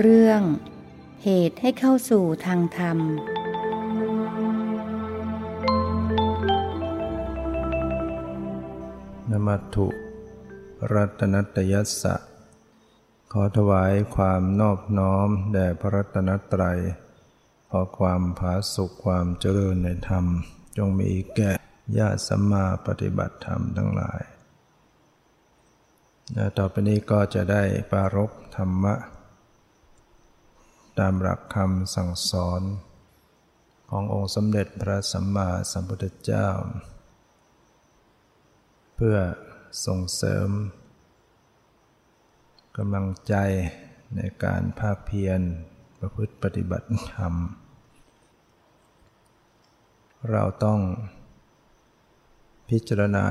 [0.00, 0.42] เรื่อง
[1.22, 2.98] เหตุให้เข้าสู่ทางธรรม
[9.30, 9.86] นมัตถุ
[10.92, 12.14] รัตนัตยัสสะ
[13.32, 16.78] ขอถวายความนอบน้อม แด่พระรัตนตรัย
[17.70, 20.24] ขอความผาสุขความเจริญในธรรม
[20.76, 21.52] จงมีแก่
[21.98, 24.22] ญาติสัมมาปฏิบัติธรรมทั้งหลาย
[26.58, 28.94] ต่อไปนี้ก็จะได้ปารกธรรมะ
[30.98, 32.62] ตามหลักคำสั่งสอน
[33.88, 36.48] ขององค์สมเด็จพระสัมมาสัมพุทธเจ้า
[38.96, 39.16] เพื่อ
[39.86, 40.48] ส่งเสริม
[42.76, 43.34] กำลังใจ
[44.16, 45.40] ในการภาคเพียร
[45.98, 47.34] ประพฤติปฏิบัติธรรม
[50.30, 50.80] เราต้อง
[52.68, 53.26] พิจารณา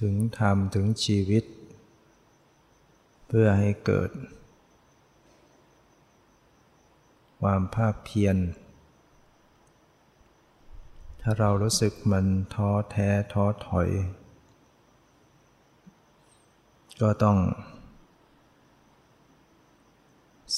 [0.00, 1.44] ถึงธรรมถึงชีวิต
[3.28, 4.10] เพื่อให้เกิด
[7.40, 8.36] ความภาคเพียร
[11.20, 13.88] ถ้าเรารู้สึกมันท้อแท้ท้อถอย
[17.00, 17.38] ก็ต้อง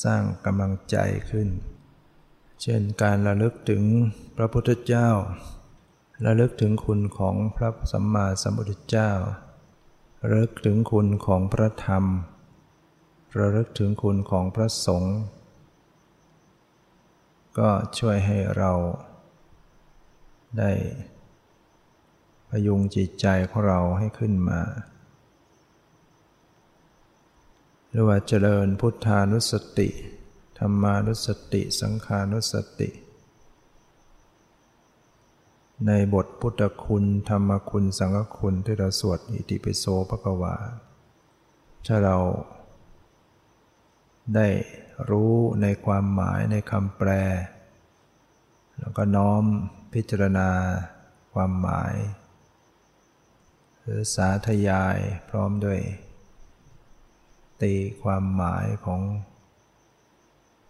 [0.04, 0.96] สร้างกำลังใจ
[1.30, 1.48] ขึ้น
[2.62, 3.82] เช่นการระลึกถึง
[4.36, 5.08] พระพุทธเจ้า
[6.26, 9.10] ระลึกถึงคุณของพระสัมมาสัมพุทธเจ้า
[10.22, 12.04] ระลึกถึงคุณของพระธรรม
[13.38, 15.16] ระลึกถึงคุณของพระสงฆ์
[17.60, 18.72] ก็ช่วยให้เรา
[20.58, 20.70] ได้
[22.50, 24.60] พยุงจิตใจของเราให้ขึ้นมา
[27.88, 29.88] หรือว่าเจริญพุทธานุสติ
[30.58, 32.90] ธรรมานุสติ สังขานุสติ
[35.86, 40.54] ในบทพุทธคุณ ธรรมคุณ สังฆคุณที่เราสวดอิติปิโสภควา
[41.86, 42.16] ถ้าเรา
[44.34, 44.46] ได้
[45.08, 47.10] รู้ในความหมายในคำแปล
[48.78, 49.44] แล้วก็น้อม
[49.92, 50.50] พิจารณา
[51.34, 51.94] ความหมาย
[53.80, 54.98] หรือสาธยาย
[55.28, 55.80] พร้อมด้วย
[57.62, 59.02] ตีความหมายของ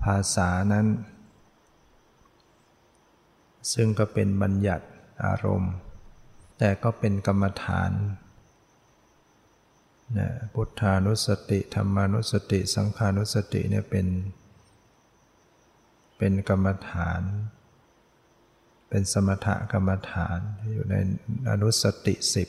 [0.03, 0.87] ภาษานั้น
[3.73, 4.87] ซึ่งก็เป็นบัญญัติ
[5.25, 5.75] อารมณ์
[6.59, 7.91] แต่ก็เป็นกรรมฐาน
[10.19, 14.07] นะพุทธานุสติธรรมานุสติ สังขานุสติเนี่ยเป็น
[16.19, 17.23] เป็นกรรมฐาน
[18.89, 20.39] เป็นสมถกรรมฐาน
[20.71, 20.95] อยู่ใน
[21.51, 22.49] อนุสติสิบ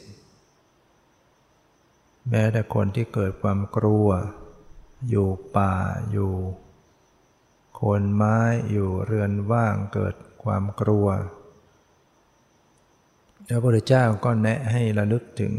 [2.30, 4.08] แม้แต่คนที่เกิดความกลัว
[5.10, 5.28] อยู่
[5.58, 5.76] ป่า
[6.12, 6.34] อยู่
[7.76, 8.38] โคนไม้
[8.72, 11.08] อยู่เรือนว่างเกิดความกลัว
[13.48, 15.54] พระพุทธเจ้าก็แนะให้ระลึกถึง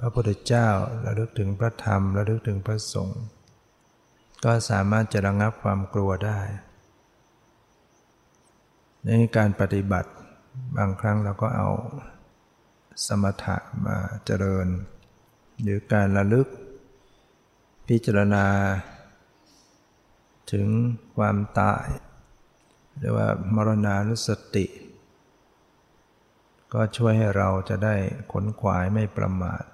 [0.00, 0.68] พระพุทธเจ้า
[1.04, 3.22] ระลึกถึงพระธรรมระลึกถึงพระสงฆ์
[4.44, 6.40] ก็สามารถจะระงับความกลัวได้
[9.04, 10.10] ในการปฏิบัติ
[10.76, 11.68] บางครั้งเราก็เอา
[13.06, 14.66] สมถะมาเจริญ
[15.62, 16.46] หรือการระลึก
[17.88, 18.46] พิจารณา
[20.52, 20.68] ถึง
[21.16, 21.86] ความตาย
[22.98, 24.66] หรือว่ามรณานุสติ
[26.72, 27.94] ก็ช่วยให้เราจะได้
[28.32, 29.64] ขนขวายไม่ประมาท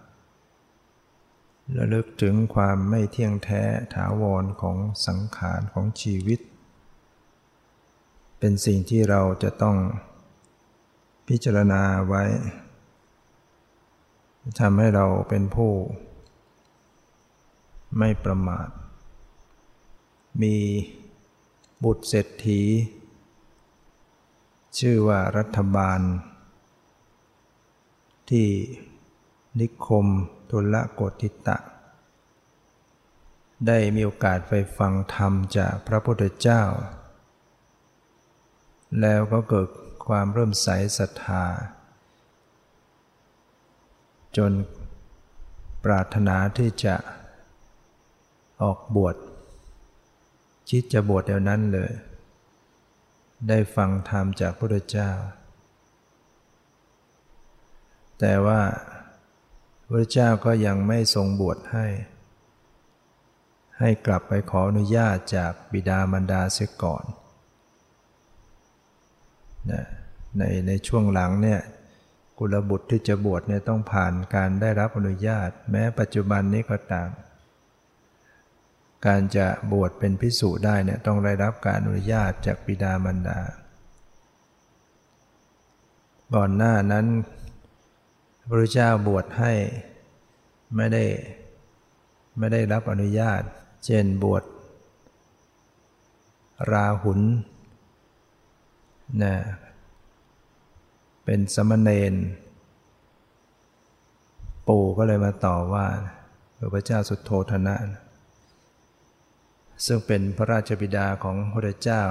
[1.78, 3.62] ระลึกถึงความไม่เที่ยงแท้
[3.94, 6.40] ถาวรของสังขารของชีวิต
[8.38, 9.76] เป็นสิ่งที่เราจะต้อง
[11.28, 12.24] พิจารณาไว้
[14.60, 15.72] ทำให้เราเป็นผู้
[17.98, 18.68] ไม่ประมาท
[20.42, 20.56] มี
[21.84, 22.62] บุตรเศรษฐี
[24.78, 26.00] ชื่อว่ารัฐบาล
[28.30, 28.48] ที่
[29.60, 30.06] นิคม
[30.50, 31.56] ทุลโกติตะ
[33.66, 36.62] ได้มีโอกาสไปฟังธรรมจากพระพุทธเจ้า
[39.00, 39.68] แล้วก็เกิด
[40.06, 40.68] ความเริ่มใส
[40.98, 41.44] ศรัทธา
[44.36, 44.52] จน
[45.84, 46.96] ปรารถนาที่จะ
[48.62, 49.16] ออกบวช
[50.68, 51.92] คิดจะบวชเดี๋ยวนั้นเลย
[53.48, 55.10] ได้ฟังธรรมจากพระพุทธเจ้า
[58.20, 58.60] แต่ว่า
[59.92, 61.86] พระเจ้าก็ยังไม่ทรงบวชให้
[63.78, 67.04] ให้กลับไปขออนุญาตจากบิดามารดาเสียก่อน
[69.70, 69.84] นะ
[70.38, 71.60] ในในช่วงหลังเนี่ย
[72.38, 77.10] กุลบุตรที่จะบวชเนี่ยต้องผ่านการได้รับอนุญาต แม้ปัจจุบันนี้ก็ตาม
[79.06, 83.40] การจะบวชเป็นพิสูจได้เนี่ยต้องได้รับการอนุญาตจากบิดามารดา
[86.34, 87.06] ก่อนหน้านั้น
[88.44, 89.52] พระพุทธเจ้าบวชให้
[90.76, 91.04] ไม่ได้
[92.38, 93.42] ไม่ได้รับอนุญาต
[93.84, 94.44] เช่นบวช
[96.70, 97.20] ราหุล
[99.22, 99.34] นะ
[101.24, 102.14] เป็นสมณเณร
[104.68, 105.86] ปู่ก็เลยมาต่อว่า
[106.74, 107.76] พระเจ้าสุดโทธนะ
[109.86, 112.02] ซึ่งเป็นพระราชบิดาของพระเจ้า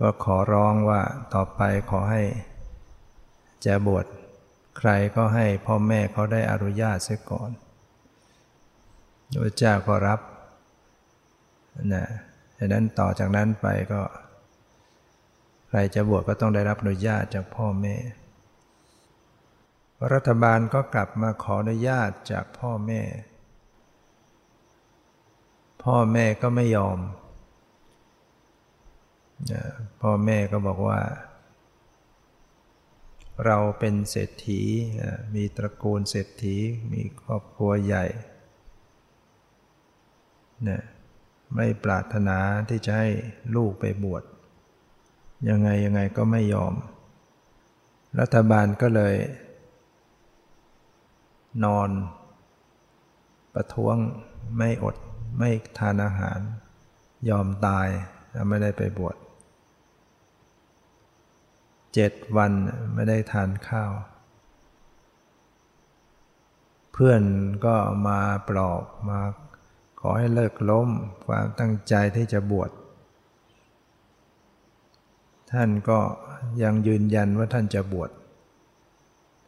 [0.00, 1.02] ก็ขอร้องว่า
[1.34, 1.60] ต่อไป
[1.90, 2.22] ขอให้
[3.66, 4.06] จะบวช
[4.78, 7.50] ใครก็ให้พ่อแม่เขาได้อนุญาตเสียก่อน
[9.42, 10.20] พระเจ้าก็รับ
[11.94, 12.06] นะ
[12.58, 14.02] ดังนั้นต่อจากนั้นไปก็
[15.68, 17.96] ใครจะบวชก็ต้องได้รับอนุญาตจากพ่อแม่
[20.12, 23.02] รัฐบาลก็กลับมาขออนุญาตจากพ่อแม่
[25.84, 26.98] พ่อแม่ก็ไม่ยอม
[30.02, 31.00] พ่อแม่ก็บอกว่า
[33.46, 34.62] เราเป็นเศรษฐี
[35.34, 36.56] มีตระกูลเศรษฐี
[36.92, 38.04] มีครอบครัวใหญ่
[40.68, 40.82] นะ
[41.54, 42.38] ไม่ปรารถนา
[42.68, 43.08] ที่จะให้
[43.56, 44.22] ลูกไปบวช
[45.48, 46.74] ยังไงยังไงก็ไม่ยอม
[48.20, 49.14] รัฐบาลก็เลย
[51.64, 51.90] นอน
[53.54, 53.96] ประท้วง
[54.58, 54.96] ไม่อด
[55.38, 56.38] ไม่ทานอาหาร
[57.30, 57.88] ยอมตาย
[58.48, 59.16] ไม่ได้ไปบวช
[61.94, 62.52] เจ็ดวัน
[62.94, 63.92] ไม่ได้ทานข้าว
[66.92, 67.22] เพื่อน
[67.66, 67.76] ก็
[68.08, 69.20] มาปลอบมา
[70.00, 70.88] ขอให้เลิกล้ม
[71.26, 72.70] ความตั้งใจที่จะบวช
[75.52, 76.00] ท่านก็
[76.62, 78.10] ยังยืนยันว่าท่านจะบวช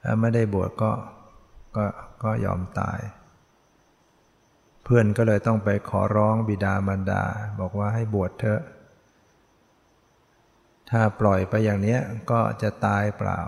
[0.03, 0.93] ถ้าไม่ได้บวชก็
[1.77, 1.85] ก็
[2.23, 3.01] ก็ยอมตาย
[4.85, 7.23] เพื่อนก็เลยต้องไปขอร้องบิดามารดา
[7.61, 8.61] บอกว่าให้บวชเถอะ
[10.91, 11.99] ถ้าปล่อยไปอย่างนี้
[12.31, 13.41] ก็จะตายเปล่า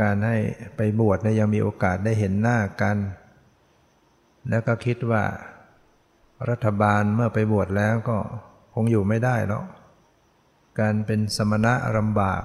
[0.00, 0.36] การให้
[0.76, 2.96] ไปบวชเนี่ยยังมีโอกาสได้เห็นหน้ากัน
[4.48, 5.24] แล้วก็คิดว่า
[6.50, 8.18] รัฐบาลเมื่อไปบวชแล้วก็
[8.74, 9.64] คงอยู่ไม่ได้แล้ว
[10.80, 12.42] การเป็นสมณะลำบาก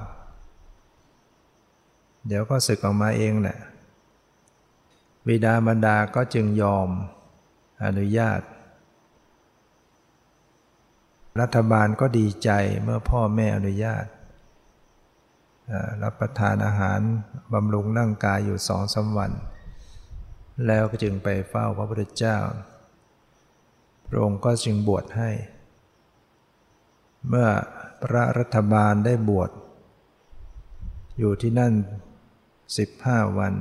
[2.28, 3.60] เดี๋ยวก็ศึกออกมาเองแหละ
[5.28, 6.90] บิดาบรรดาก็จึงยอม
[7.86, 8.42] อนุญาต
[11.42, 12.50] รัฐบาลก็ดีใจ
[12.84, 14.06] เมื่อพ่อแม่อนุญาต
[16.04, 17.00] รับประทานอาหาร
[17.54, 19.31] บำรุงร่างกายอยู่สองสาวัน
[20.68, 22.38] แล้วก็จึงไปเฝ้าพระพุทธเจ้า
[24.08, 25.31] พระองค์ก็จึงบวชให้
[27.30, 27.48] เมื่อ
[28.04, 29.52] พระรัฐบาลได้บวช
[31.18, 31.74] อยู่ที่นั่น
[32.78, 33.54] สิบห้าวัน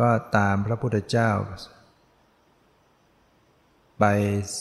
[0.00, 1.30] ก็ตามพระพุทธเจ้า
[4.04, 4.14] ไป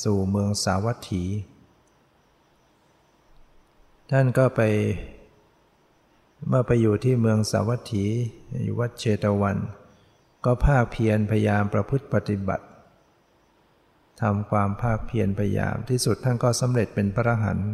[0.04, 1.24] สู่เมืองสาวัตถี
[4.12, 4.62] ท่านก็ไป
[6.48, 8.06] เมื่อไปอยู่ที่เมืองสาวัตถี
[8.64, 9.58] อยู่วัดเชตวัน
[10.46, 12.66] ก็ภาคเพียรพยายามประพฤติปฏิบัติ
[14.22, 17.72] ทำความภาคเพียรพยายามที่สุดท่านก็สำเร็จเป็นพระอรหันต์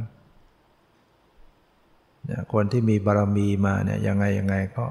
[2.54, 4.86] คนที่มีบารมีมาเนี่ยยังไงยังไงก็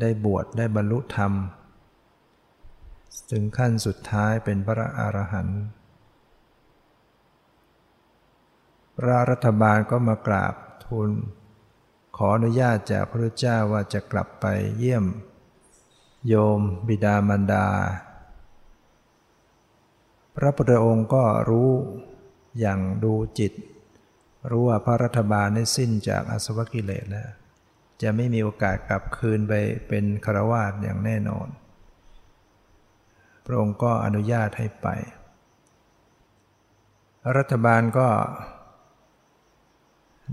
[0.00, 1.32] ได้บวชได้บรรลุธรรม
[3.30, 5.62] ถึงขั้นสุดท้ายเป็นพระอรหันต์
[8.96, 10.54] พระรัฐบาลก็มากราบ
[10.84, 11.10] ทูล
[12.16, 14.46] ขออนุญาตจากพระเจ้าว่าจะกลับไป
[14.78, 15.04] เยี่ยม
[16.28, 17.66] โยมบิดามารดา
[20.36, 21.70] พระพุทธองค์ก็รู้
[22.60, 23.52] อย่างดูจิต
[24.50, 27.30] รู้ว่าพระรัฐบาลได้สิ้นจากอสวกิเลสแล้ว
[28.02, 29.52] จะไม่มีโอกาสกลับคืนไป
[29.88, 31.48] เป็นคารวาสอย่างแน่นอน
[33.50, 34.88] ระองค์ก็อนุญาตให้ไป
[37.36, 38.08] รัฐบาลก็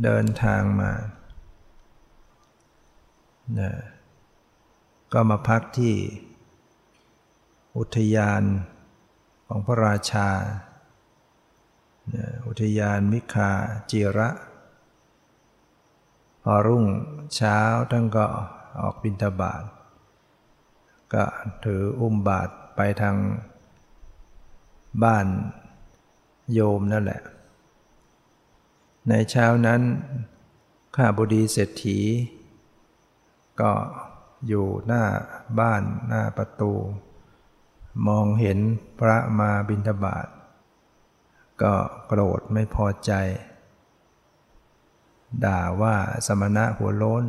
[0.03, 0.91] เดินทางมา
[3.59, 3.71] นะ
[5.13, 5.95] ก็มาพักที่
[7.77, 8.43] อุทยาน
[9.47, 10.29] ของพระราชา
[12.47, 13.51] อุทยานมิคา
[13.91, 14.29] จิระ
[16.43, 16.85] พอรุ่ง
[17.35, 17.59] เช้า
[17.91, 18.25] ท่านก็
[18.81, 19.63] ออกบิณฑบาต
[21.13, 21.23] ก็
[21.63, 23.17] ถืออุ้มบาท ไปทาง
[25.03, 25.27] บ้าน
[26.53, 27.21] โยมนั่นแหละ
[29.09, 29.81] ในเช้านั้น
[30.95, 31.99] ข้าบดีเศรษฐี
[33.61, 33.71] ก็
[34.47, 35.03] อยู่หน้า
[35.59, 36.73] บ้านหน้าประตู
[38.07, 38.59] มองเห็น
[38.99, 40.27] พระมาบิณฑบาต
[41.61, 41.73] ก็
[42.07, 43.11] โกรธไม่พอใจ
[45.45, 47.23] ด่าว่าสมณะหัวโล้น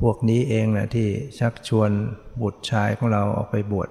[0.00, 1.90] พวกนี้เองนะที่ชักชวน
[2.42, 3.88] บุตรชายของเราออกไปบวช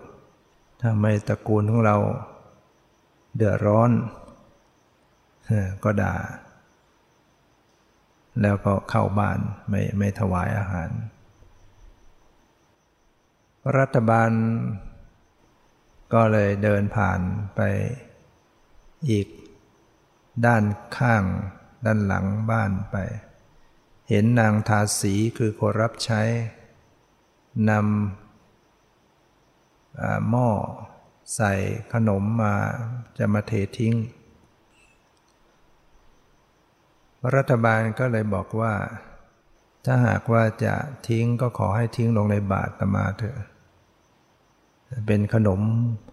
[0.81, 1.97] ทำไมตระกูลของเรา
[3.35, 3.91] เดือดร้อน
[5.83, 6.15] ก็ด่า
[8.41, 10.89] แล้วก็เข้าบ้านไม่ไม่ถวายอาหาร
[13.77, 14.31] รัฐบาล
[16.13, 17.19] ก็เลยเดินผ่าน
[17.55, 17.61] ไป
[19.09, 19.27] อีก
[20.45, 20.63] ด้าน
[20.97, 21.23] ข้าง
[21.85, 22.97] ด้านหลังบ้านไป
[24.09, 26.21] เห็นนางทาสีคือคนรับใช้
[27.69, 30.49] นำหม้อ
[31.35, 31.53] ใส่
[31.93, 32.55] ขนมมา
[33.17, 33.95] จะมาเททิ้ง
[37.35, 38.73] รัฐบาลก็เลยบอกว่า
[39.85, 40.73] ถ้าหากว่าจะ
[41.07, 43.37] ทิ้งก็ขอให้ทิ้งลงในบาตรตมาเถอะ
[45.07, 45.61] เป็นขนม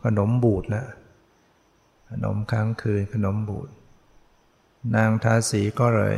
[0.04, 0.88] ขนมบูดแล้ว
[2.10, 3.68] ขนมค้างคืนขนมบูด
[4.94, 6.16] นางทาสีก็เลย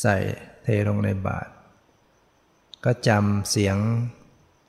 [0.00, 0.16] ใส่
[0.62, 1.50] เทลงในบาตร
[2.84, 3.76] ก็จำเสียง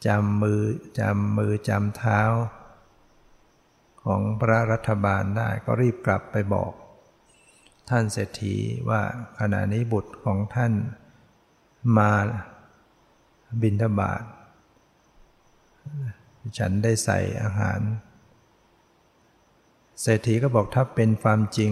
[0.07, 0.63] จำมือ
[1.00, 2.21] จำมือจำเท้า
[4.03, 6.74] ของพระรัฐบาลได้ก็รีบกลับไปบอก
[7.89, 8.55] ท่านเศรษฐี
[8.89, 9.01] ว่า
[9.39, 10.74] ขณะนี้บุตรของท่าน
[11.97, 12.12] มา
[13.62, 14.24] บินทบาท
[16.57, 17.79] ฉันได้ใส่อาหาร
[20.01, 21.71] เศรษฐีก็บอกถ้าเป็นความจริง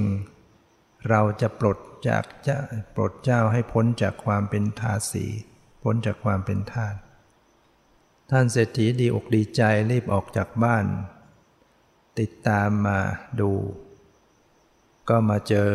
[1.10, 2.58] เราจะปลดจากจะ
[2.96, 5.26] ปลดเจ้าให้พ้นจากความเป็นทาสี
[5.84, 6.96] พ้นจากความเป็นทาส
[8.32, 10.86] ท่านเศรษฐีดีอกดีใจรีบออกจากบ้าน
[12.20, 13.00] ติดตามมา
[13.40, 13.52] ดู
[15.10, 15.70] ก็มาเจอ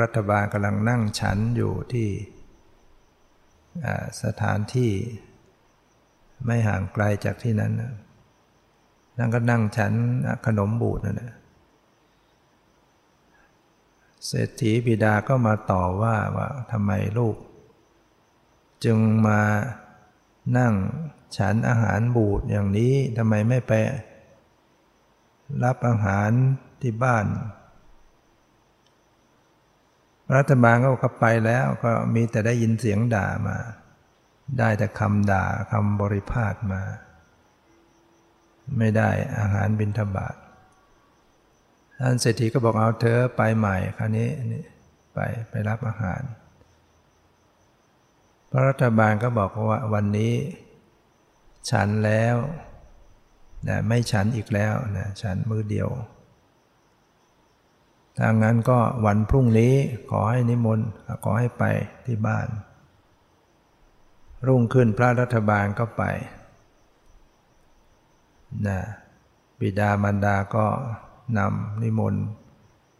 [0.00, 2.08] รัฐบาลกำลังนั่งฉันอยู่ที่
[4.22, 4.92] สถานที่
[6.46, 7.72] ไม่ห่างไกลจากที่นั้น
[9.18, 9.92] นั่งก็นั่งฉัน
[10.46, 11.32] ขนมบูดนั่นแหละ
[14.26, 17.36] เศรษฐีบิดาก็มาต่อว่าว่าทำไมลูก
[18.84, 19.40] จึงมา
[20.58, 20.74] นั่ง
[21.36, 23.72] ฉันอาหารบูดอย่างนี้ทำไมไม่ไป
[25.64, 26.30] รับอาหาร
[26.80, 27.26] ที่บ้าน
[30.36, 33.58] รัฐบาลก็เข้าไปแล้วก็มีแต่ได้ยินเสียงด่ามา
[34.58, 36.82] ได้แต่คำด่าคำบริพาทมา
[38.78, 40.34] ไม่ได้อาหารบิณฑบาต
[42.04, 44.28] ท่านเศรษฐีก็บอกเอาเธอไปใหม่คราวนี้
[45.14, 45.18] ไป
[45.50, 46.22] ไปรับอาหาร
[48.50, 50.34] พระรัฐบาลก็บอกว่าวันนี้
[51.70, 52.36] ฉันแล้ว
[53.68, 55.88] นะไม่ฉันอีกแล้วนะฉันมือเดียว
[58.18, 59.74] ถ้างั้นก็วันพรุ่งนี้
[60.10, 60.88] ขอให้นิมนต์
[61.24, 61.64] ขอให้ไป
[62.06, 62.48] ที่บ้าน
[64.46, 66.02] รุ่งขึ้นพระรัฐบาลก็ไป
[68.66, 68.80] นะ
[69.60, 70.66] บิดามารดาก็
[71.38, 72.24] นำนิมนต์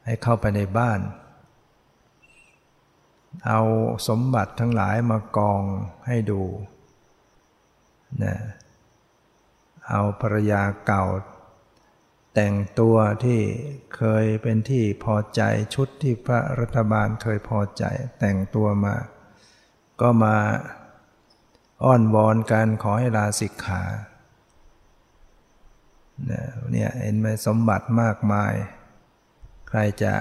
[0.04, 1.00] ให้เข้าไปในบ้าน
[3.46, 3.60] เอา
[4.08, 5.62] สมบัติทั้งหลายมากอง
[6.06, 6.42] ให้ดู
[8.22, 8.36] นะ
[9.88, 11.04] เอาภรรยาเก่า
[12.34, 13.40] แต่งตัวที่
[13.96, 15.42] เคยเป็นที่พอใจ
[15.74, 17.84] ชุดที่พระรัฐบาลเคยพอใจ
[18.18, 18.96] แต่งตัวมา
[20.00, 20.36] ก็มา
[21.84, 23.82] อ้อนวอนกันขอให้ลาสิกขา
[26.26, 28.54] เนี่ยเห็นไหมสมบัติมากมาย
[29.68, 30.14] ใครจะ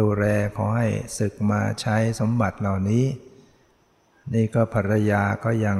[0.00, 0.24] ดูแล
[0.56, 0.88] ขอให้
[1.18, 3.04] ศึกมาใช้สมบัติเหล่านี้
[4.34, 5.78] นี่ก็ภรรยาก็ยัง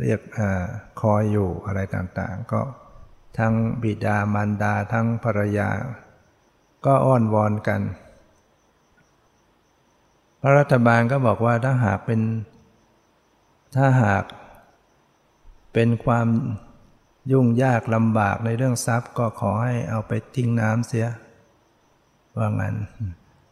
[0.00, 0.40] เรียกอ
[1.00, 2.60] คอยอยู่อะไรต่างๆ ก็
[3.38, 5.68] ทั้งบิดามารดาทั้งภรรยา
[6.86, 7.80] ก็อ้อนวอนกัน
[10.40, 12.20] พระรัฐบาลก็บอกว่าถ้าหากเป็น
[13.76, 14.24] ถ้าหาก
[15.72, 16.28] เป็นความ
[17.30, 21.08] ยุ่งยากลำบากในเรื่องทรัพย์ก็ขอให้เอาไปทิ้งน้ำเสีย
[22.36, 22.76] ว่างั้น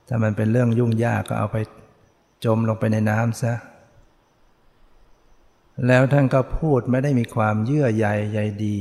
[0.09, 1.57] ถ้ามันเป็นเรื่องยุ่งยากก็เอาไป
[2.45, 3.55] จมลงไปในน้ำซะ
[5.87, 8.77] แล้วท่านก็พูดไม่ได้มีความเยื่อใยใยดี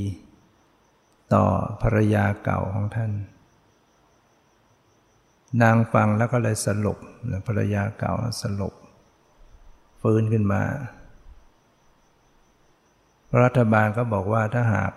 [1.33, 1.45] ต่อ
[1.81, 3.11] ภรรยาเก่าของท่าน
[5.61, 6.97] นางฟังแล้วก็เลยสลบ
[7.47, 8.73] ภรรยาเก่าสลบ
[10.01, 10.61] ฟื้นขึ้นมา
[13.43, 14.93] รัฐบาลก็บอกว่าถ้าหาก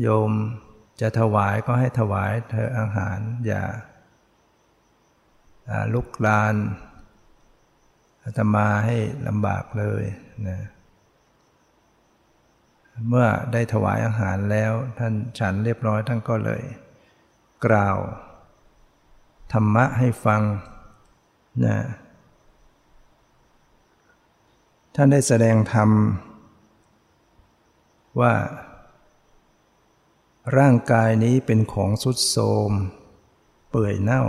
[0.00, 0.30] โยม
[1.00, 3.62] จะถวายก็ให้ถวายเธออาหาร อย่า
[5.94, 6.54] ลุกลาน
[8.24, 8.96] อาตมาให้
[9.28, 10.04] ลำบากเลย
[10.48, 10.60] นะ
[13.08, 16.62] เมื่อได้ถวายอาหารแล้วท่านฉันเรียบร้อยท่านก็เลย
[17.66, 17.98] กล่าว
[19.52, 20.42] ธรรมะให้ฟัง
[21.64, 21.78] นะ
[24.94, 25.90] ท่านได้แสดงธรรม
[28.20, 28.34] ว่า
[30.58, 32.36] ร่างกายนี้เป็นของสุดโท
[32.68, 32.70] ม
[33.70, 34.24] เปื่อยเน่า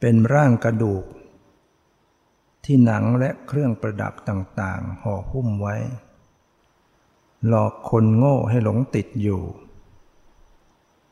[0.00, 1.04] เป็นร่างกระดูก
[2.64, 5.76] ที่หนังและเครื่องประดับต่างๆห่อหุ้มไว้
[7.46, 9.42] หลอกคนโง่ให้หลงติดอยู่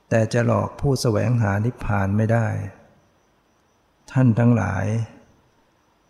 [0.09, 2.47] แต่จะหลอกผู้แสวงหานิพพานไม่ได้
[4.13, 4.87] ท่านทั้งหลาย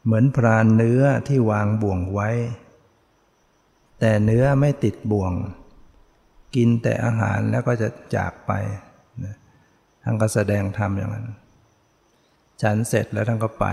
[0.04, 2.30] เหมือนพรานเนื้อที่วางบ่วงไว้
[4.00, 5.32] แต่เนื้อไม่ติดบ่วง
[6.56, 8.52] กินแต่อาหารแล้วก็จะจากไป
[10.02, 11.28] ท่านก็แสดงธรรมอย่างนั้น
[12.62, 13.66] ฉันเสร็จแล้วท่านก็ไป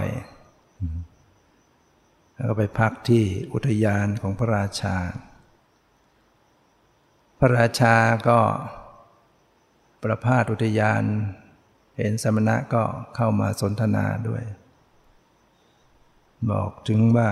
[2.36, 4.98] แล้วก็ไปพักที่อุทยานของพระราชา
[7.40, 7.96] พระราชา
[8.30, 8.40] ก็
[10.04, 11.04] ประพาสอุทยาน
[11.98, 12.84] เห็นสมณะก็
[13.16, 14.44] เข้ามาสนทนาด้วย
[16.52, 17.30] บอกถึงว่า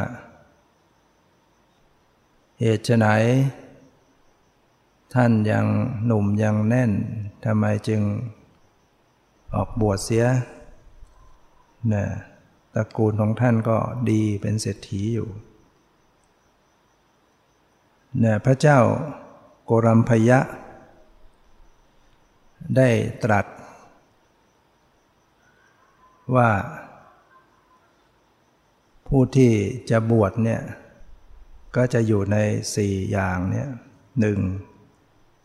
[2.64, 3.08] เหตุไหน
[5.14, 5.66] ท่านยัง
[6.06, 6.92] หนุ่มยังแน่น
[7.44, 8.02] ทำไมจึง
[9.56, 10.26] ออกบวชเสีย
[11.94, 12.04] นะ
[12.74, 13.78] ตระกูลของท่านก็
[14.10, 15.30] ดีเป็นเศรษฐีอยู่
[18.20, 18.80] เนี่ยพระเจ้า
[19.66, 20.40] โกรัมพยะ
[22.78, 22.90] ได้
[23.24, 23.46] ตรัส
[26.36, 26.50] ว่า
[29.08, 29.52] ผู้ที่
[29.90, 30.62] จะบวชเนี่ย
[31.76, 32.38] ก็จะอยู่ใน
[32.76, 33.70] สี่อย่างเนี่ย
[34.20, 34.40] หนึ่ง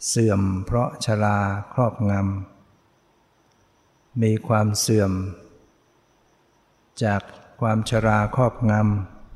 [0.09, 1.38] เสื่อมเพราะชรา
[1.75, 5.12] ครอบงำ มีความเสื่อม
[7.04, 7.23] จาก
[7.61, 8.73] ความชราครอบง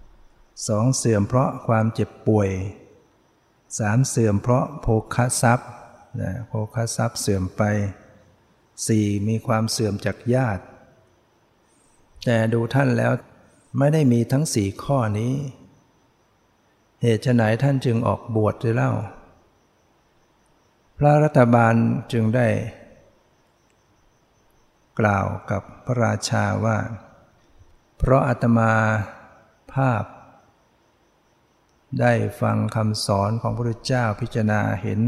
[0.01, 2.51] ำสองเสื่อมเพราะความเจ็บป่วย
[3.79, 5.71] สามเสื่อมเพราะโภคทรัพย์
[6.21, 7.63] นะโภคทรัพย์เสื่อมไป
[8.87, 10.65] สี่มีความเสื่อมจากญาติ
[12.25, 13.13] แต่ดูท่านแล้ว
[13.79, 15.33] ไม่ได้มีทั้งสี่ข้อนี้
[17.03, 18.93] เหตุไหนท่านจึงออกบวชจะเล่า
[20.99, 21.75] พระรัฐบาล
[22.13, 22.49] จึงได้
[25.01, 26.79] กล่าวกับพระราชาว่า
[27.99, 28.73] เพราะอาตมา
[29.75, 30.05] ภาพ
[32.01, 35.01] ได้ฟังคำสอนของพระพุทธเจ้าพิจารณาเห็น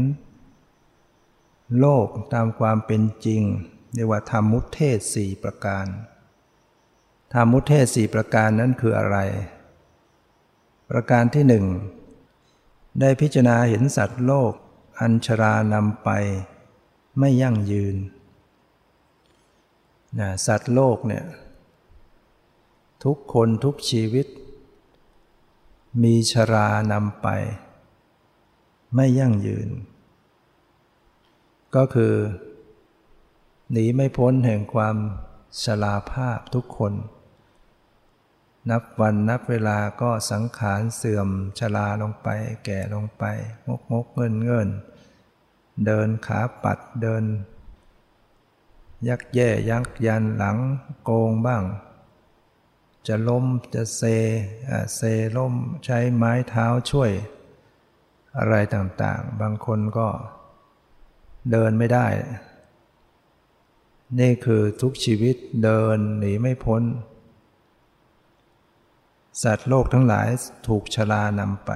[1.79, 3.41] โลกตามความเป็นจริง
[3.93, 5.85] เรียกว่าธรรมมุทเทศสี่ประการ
[7.33, 9.17] ธรรมมุทเทศสี่ประการนั้นคืออะไร
[10.89, 11.65] ประการที่หนึ่ง
[12.99, 14.53] ได้พิจารณาเห็นสัตว์โลก
[14.99, 16.09] อัญชรานำไป
[17.19, 17.95] ไม่ยั่งยืน
[20.19, 21.25] นะสัตว์โลกเนี่ย
[23.03, 24.27] ทุกคนทุกชีวิต
[26.03, 27.27] มีชรานำไป
[28.95, 29.69] ไม่ยั่งยืน
[31.75, 32.13] ก็คือ
[33.71, 34.95] หนีไม่พ้นแห่งความ
[35.63, 36.93] ชราภาพทุกคน
[38.69, 42.29] นับวันนับเวลาก็สังขารเสื่อมชราลงไป
[42.65, 43.23] แก่ลงไป
[43.67, 44.69] งกงกเงินเงิน
[45.85, 47.23] เดินขาปัดเดิน
[49.07, 50.57] ยักแย่ยักยันหลัง
[51.03, 51.63] โกงบ้าง
[53.07, 54.01] จะล้มจะเซ
[54.95, 55.01] เซ
[55.37, 55.53] ล้ม
[55.85, 57.11] ใช้ไม้เท้าช่วย
[58.37, 60.07] อะไรต่างๆ บางคนก็
[61.51, 62.07] เดินไม่ได้
[64.19, 66.83] นี่คือทุกชีวิตเดินหนีไม่พ้น
[69.41, 70.27] สัตว์โลกทั้งหลาย
[70.67, 71.71] ถูกชรานำไป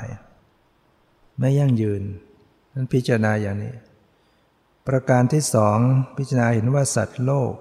[1.39, 2.04] ไม่ยั่งยืน
[2.74, 3.76] นั้นพิจารณาอย่างนี้
[4.88, 5.78] ประการที่สอง
[6.17, 7.54] พิจารณาเห็นว่าสัตว์โลก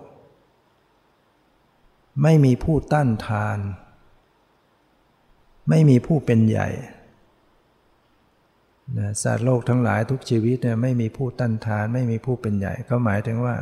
[2.22, 3.59] ไม่มีผู้ต้านทาน
[5.68, 6.68] ไม่มีผู้เป็นใหญ่
[8.98, 13.54] นะสัตว์โลกทั้งหลายทุกชีวิตเนี่ยไม่มีผู้ต้านทาน ไม่มีผู้เป็นใหญ่ ก็หมายถึงว่า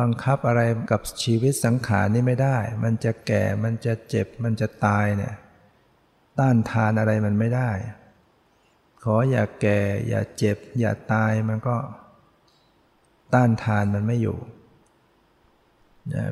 [0.00, 5.34] บังคับอะไรกับชีวิตสังขารนี่ไม่ได้ มันจะแก่ มันจะเจ็บ มันจะตายเนี่ย
[6.38, 7.70] ต้านทานอะไรมันไม่ได้
[9.02, 11.76] ขออย่าแก่ อย่าเจ็บ อย่าตายมันก็
[13.34, 14.38] ต้านทานมันไม่อยู่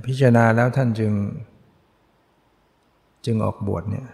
[0.07, 1.13] พิจารณาแล้วท่านจึง
[3.27, 4.07] จึงออกบวชเนี่ย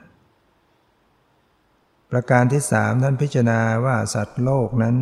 [2.10, 4.96] ประการที่สามท่านพิจารณาว่าสัตว์โลกนั้น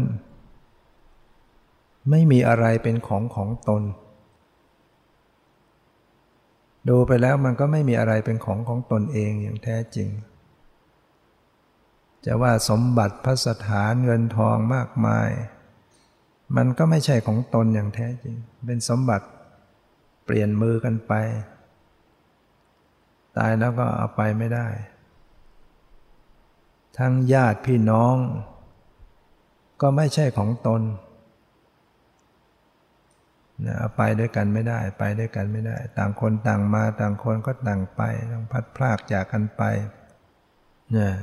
[2.11, 3.83] ไม่มีอะไรเป็นของของตน
[6.89, 10.09] ดูไปแล้วมันก็ไม่มีอะไรเป็นของของตนเองอย่างแท้จริง
[12.25, 15.31] จะว่าสมบัติพระสถานเงินทองมากมาย
[16.57, 19.27] มันก็ไม่ใช่ของตนอย่างแท้จริง เป็นสมบัติ
[20.25, 21.13] เปลี่ยนมือกันไป
[23.37, 24.69] ตายแล้วก็เอาไปไม่ได้
[26.99, 28.17] ทั้งญาติพี่น้อง
[29.81, 30.83] ก็ไม่ใช่ของตน
[33.79, 38.01] เอาไปด้วยกันไม่ได้ไปด้วยกันไม่ได้ ต่างคนต่างมาต่างคนก็ต่างไป
[38.33, 39.63] ต้องพัดพลากจากกันไป
[40.93, 41.15] เนี่ย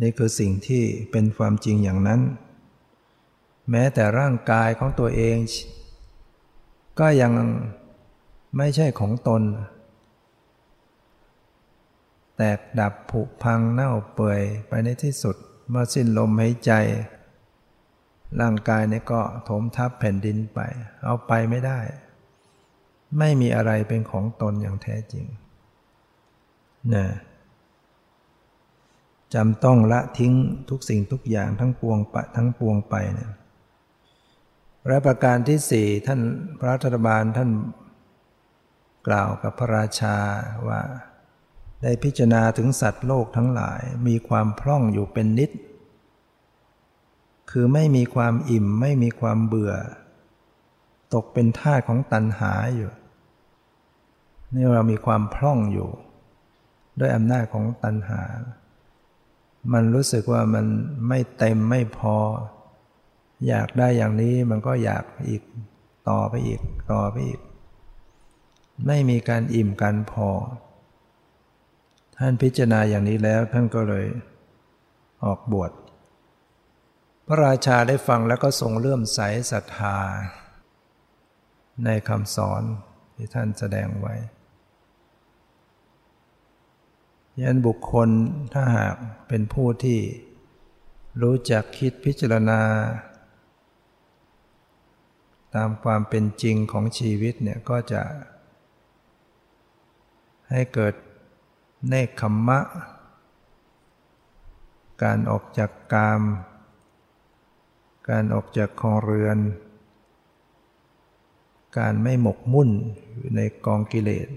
[0.00, 2.20] นี่คือสิ่งที่เป็นความจริงอย่างนั้น
[3.70, 5.36] แม้แต่ร่างกายของตัวเอง
[7.00, 7.32] ก็ยัง
[8.56, 9.42] ไม่ใช่ของตน
[12.36, 15.36] แตกดับผุพังเน่าเปื่อยไปในที่สุด
[15.70, 16.72] เมื่อสิ้นลมหายใจ
[18.40, 20.60] ร่างกายนี่ก็ถมทับแผ่นดินไป
[21.04, 21.80] เอาไปไม่ได้
[23.18, 25.24] ไม่มีอะไรเป็นของตนอย่างแท้จริง
[26.94, 27.06] นะ
[29.34, 30.32] จำต้องละทิ้ง
[30.70, 33.30] ทุกสิ่งทุกอย่างทั้งปวงปะทั้งปวงไปเนี่ย
[34.86, 36.20] และประการที่สี่ท่าน
[36.60, 37.50] พระธรบาลท่าน
[39.08, 40.16] กล่าวกับพระราชา
[40.68, 40.80] ว่า
[41.82, 45.50] ได้พิจารณาถึงสัตว์โลกทั้งหลายมีความพร่องอยู่เป็นนิด
[47.50, 49.74] คือไม่มีความอิ่มไม่มีความเบื่อ
[51.14, 52.90] ตกเป็นท่าของตันหาอยู่
[54.54, 55.90] นี่เรามีความพร่องอยู่
[57.00, 58.22] ด้วยอำนาจของตันหา
[59.72, 60.66] มันรู้สึกว่ามัน
[61.08, 62.16] ไม่เต็มไม่พอ
[63.48, 65.42] อยากได้อย่างนี้มันก็อยากอีก
[66.08, 66.60] ต่อไปอีก
[66.92, 67.40] ต่อไปอีก
[68.86, 70.28] ไม่มีการอิ่มกันพอ
[72.18, 74.06] ท่านพิจารณาอย่างนี้แล้วท่านก็เลย
[75.24, 75.70] ออกบวช
[77.30, 79.98] ระราชาได้ฟังแล้วก็ทรงเลื่อมใสศรัทธา
[81.84, 82.62] ในคำสอน
[83.16, 84.14] ที่ท่านแสดงไว้
[87.40, 88.08] ยันบุคคล
[88.52, 88.96] ถ้าหาก
[89.28, 90.00] เป็นผู้ที่
[91.22, 92.60] รู้จักคิดพิจารณา
[95.54, 98.02] ตามความเป็นจริงของชีวิตเนี่ยก็จะ
[100.50, 100.94] ให้เกิด
[101.88, 102.60] เนคขมมะ
[105.02, 106.22] การออกจากกาม
[108.08, 109.38] การออกจากคองเรือน
[111.78, 112.70] การไม่หมกมุ่น
[113.16, 114.28] อยู่ในกองกิเลส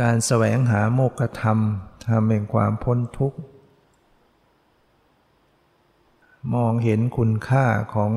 [0.00, 1.58] การแสวงหาโมกขธรรม
[2.04, 3.38] ทำเป็นความพ้นทุกข์
[6.54, 8.12] มองเห็นคุณค่าของ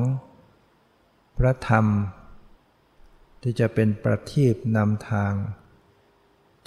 [1.38, 1.86] พระธรรม
[3.42, 5.32] ที่จะเป็นประทีปนำทาง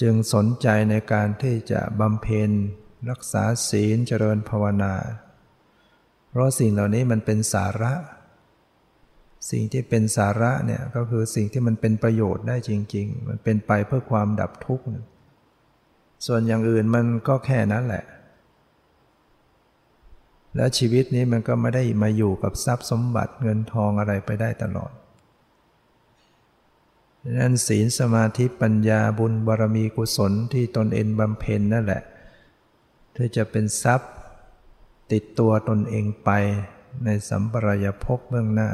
[0.02, 2.50] จึงสนใจในการที่จะบำเพ็ญ
[3.10, 4.94] รักษาศีลเจริญภาวนา
[6.30, 7.94] เพราะสิ่งเหล่านี้มันเป็นสาระ
[9.52, 14.86] สิ่งที่เป็นสาระเนี่ยก็คือสิ่งที่มันเป็นประโยชน์ได้จริง ๆ มันเป็นไปเพื่อความดับทุกข์
[16.26, 18.04] ส่วนอย่างอื่นมันก็แค่นั้นแหละ
[20.56, 24.92] แล้วชีวิตนี้มันก็ไม่ได้มาอยู่กับทรัพย์สมบัติเงินทองอะไรไปได้ตลอด
[27.24, 32.04] ดังนั้นศีลสมาธิปัญญาบุญบารมีกุศลที่ตนเองบำเพ็ญนั่นแหละ
[33.16, 34.12] ที่จะเป็นทรัพย์
[35.12, 36.30] ติดตัวตนเองไป
[37.06, 38.72] ในสัมปรายภพเบื้องหน้า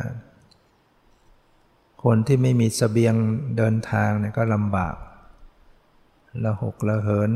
[2.04, 3.16] คนที่ไม่มีสเสบียง
[3.58, 4.96] เดินทางเนี่ยก็ลำบาก
[6.44, 7.32] ละหกละเหิน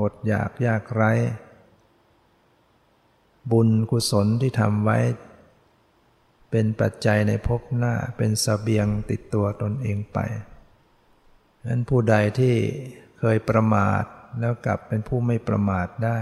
[0.00, 1.12] อดอยากยากไร้
[3.50, 4.98] บุญกุศลที่ทำไว้
[6.50, 10.18] เป็นปัจจัยในภพหน้าเป็นสเสบียงติดตัวตนเองไป
[11.66, 12.54] นั้นผู้ใดที่
[13.18, 14.04] เคยประมาท
[14.40, 16.20] แล้วกลับเป็นผู้ไม่ประมาทได้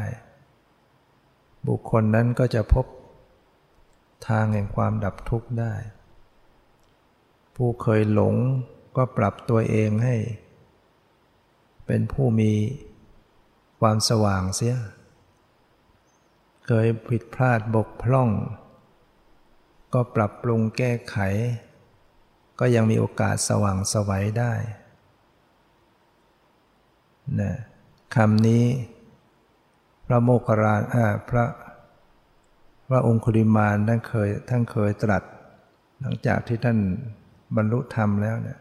[1.69, 2.87] บุคคลนั้นก็จะพบ
[4.29, 5.75] ทางแห่งความดับทุกข์ได้
[7.57, 8.35] ผู้เคยหลง
[8.97, 10.17] ก็ปรับตัวเองให้
[11.87, 12.53] เป็นผู้มี
[13.81, 14.77] ความสว่างเสีย
[16.67, 18.31] เคยผิดพลาดบกพร่อง
[19.95, 21.17] ก็ปรับปรุงแก้ไข
[22.61, 24.55] ก็ยังมีโอกาสสว่างสวัยได้
[27.41, 27.53] นะ
[28.15, 28.65] คำนี้
[30.07, 30.83] พระโมคคาราน
[31.31, 31.45] พระ
[32.89, 35.23] พระองคุริมานท่านเคยท่านเคยตรัส
[36.01, 36.79] หลังจากที่ท่าน
[37.57, 38.59] บรรลุธรรมแล้วเนี่ย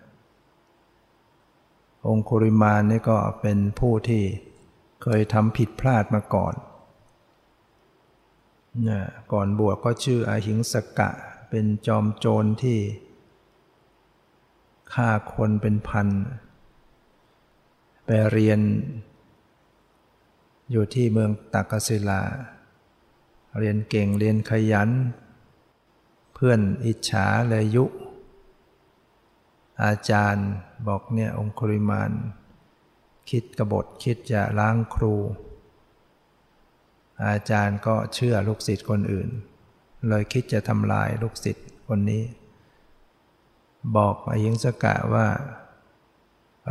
[2.07, 4.23] องคุริมานนี่ก็เป็นผู้ที่
[5.03, 6.53] เคยทำผิดพลาดมาก่อน
[8.83, 11.09] เนี่ยก่อนบวชก็ชื่ออาหิงสกะ
[11.49, 12.77] เป็นจอมโจรที่
[14.93, 16.07] ฆ่าคนเป็นพัน
[18.05, 18.59] ไปเรียน
[20.71, 22.21] อยู่ที่เมืองตักกศิลา
[23.59, 24.89] เรียนเก่งเรียนขยัน
[26.33, 27.85] เพื่อนอิจฉาเลยยุ
[29.83, 30.47] อาจารย์
[30.87, 32.11] บอกเนี่ยองคุริมาน
[33.29, 35.15] คิดกบฏคิดจะล้างครู
[37.25, 39.29] อาจารย์ก็เชื่อลูกศิษย์คนอื่น
[40.07, 42.23] เลยคิดจะทำลายลูกศิษย์คนนี้
[43.95, 45.27] บอกอายิงสกะว่า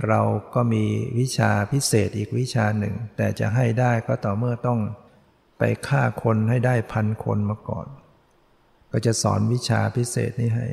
[0.06, 0.20] เรา
[0.54, 0.84] ก็มี
[1.18, 4.80] วิชาพิเศษอีกวิชาหนึ่ง แต่จะให้ได้ก็ต่อเมื่อต้อง
[5.58, 7.86] ไปฆ่าคนให้ได้พันคนมาก่อน
[8.92, 10.66] ก็จะสอนวิชาพิเศษนี้ให้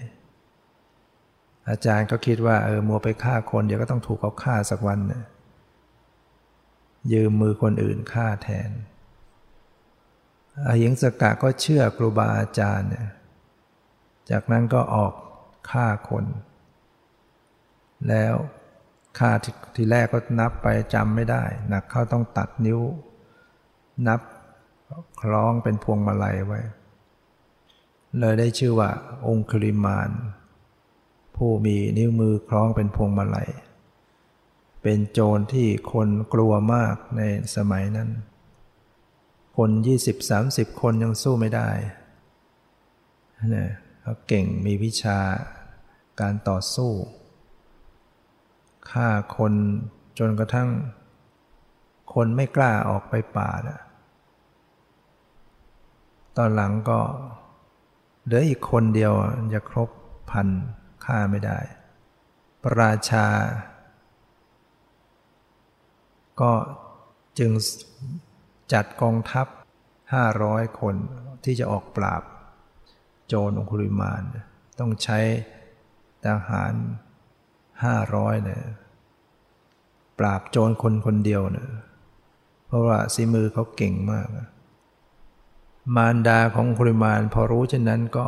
[1.69, 5.23] อาจารย์ก็คิดว่าเออมัวไปฆ่าคนเดี๋ยวก็ต้องถูกเขาฆ่าสักวันเนี่ย
[7.13, 8.69] ยืมมือคนอื่นฆ่าแทน
[10.67, 13.08] อาหิงสกะก็เชื่อครูบาอาจารย์เนี่ย
[14.30, 15.13] จากนั้นก็ออก
[15.71, 16.25] ฆ่าคน
[18.10, 18.34] แล้ว
[19.17, 22.80] ฆ่าททีแรกก็นับไปจำไม่ได้ หนักเขาต้องตัดนิ้ว
[24.08, 24.21] นับ
[25.21, 26.60] คล้องเป็นพวงมาลัยไว้
[28.19, 28.89] เลยได้ชื่อว่า
[29.27, 30.10] องคุริมาน
[31.36, 33.49] ผู้มีนิ้วมือคล้องเป็นพวงมาลัย
[34.82, 37.21] เป็นโจรที่คนกลัวมากใน
[37.56, 38.10] สมัยนั้น
[39.58, 41.69] คนยี่สิบสามสิบคนยังสู้ไม่ได้
[43.51, 43.69] เนี่ย
[44.01, 45.19] เขาเก่งมีวิชา
[46.19, 46.91] การต่อสู้
[48.91, 49.54] ฆ่าคน
[50.19, 50.69] จนกระทั่ง
[52.13, 53.80] คนไม่กล้าออกไปป่านะ
[56.38, 57.00] ตอนหลังก็
[58.23, 59.13] เหลืออีกคนเดียว
[59.54, 59.89] จะครบ
[60.32, 60.47] พัน
[61.06, 61.60] ฆ่าไม่ได้
[62.62, 63.28] พระราชา
[66.41, 66.52] ก็
[67.39, 67.52] จึง
[68.73, 69.47] จัดกองทัพ
[70.13, 70.95] ห้าร้อยคน
[71.43, 72.23] ที่จะออกปราบ
[73.28, 74.21] โจรองคุริมาน
[74.80, 75.19] ต้องใช้
[76.26, 76.73] ทหาร
[77.83, 78.63] ห้าร้อยเนี่ย
[80.19, 81.69] ปราบโจรคนคนเดียวเนี่ย
[82.67, 84.27] เพราะว่าสีมือเขาเก่งมาก
[85.95, 88.25] มารดาของคุริมานพอรู้เช่นนั้นก็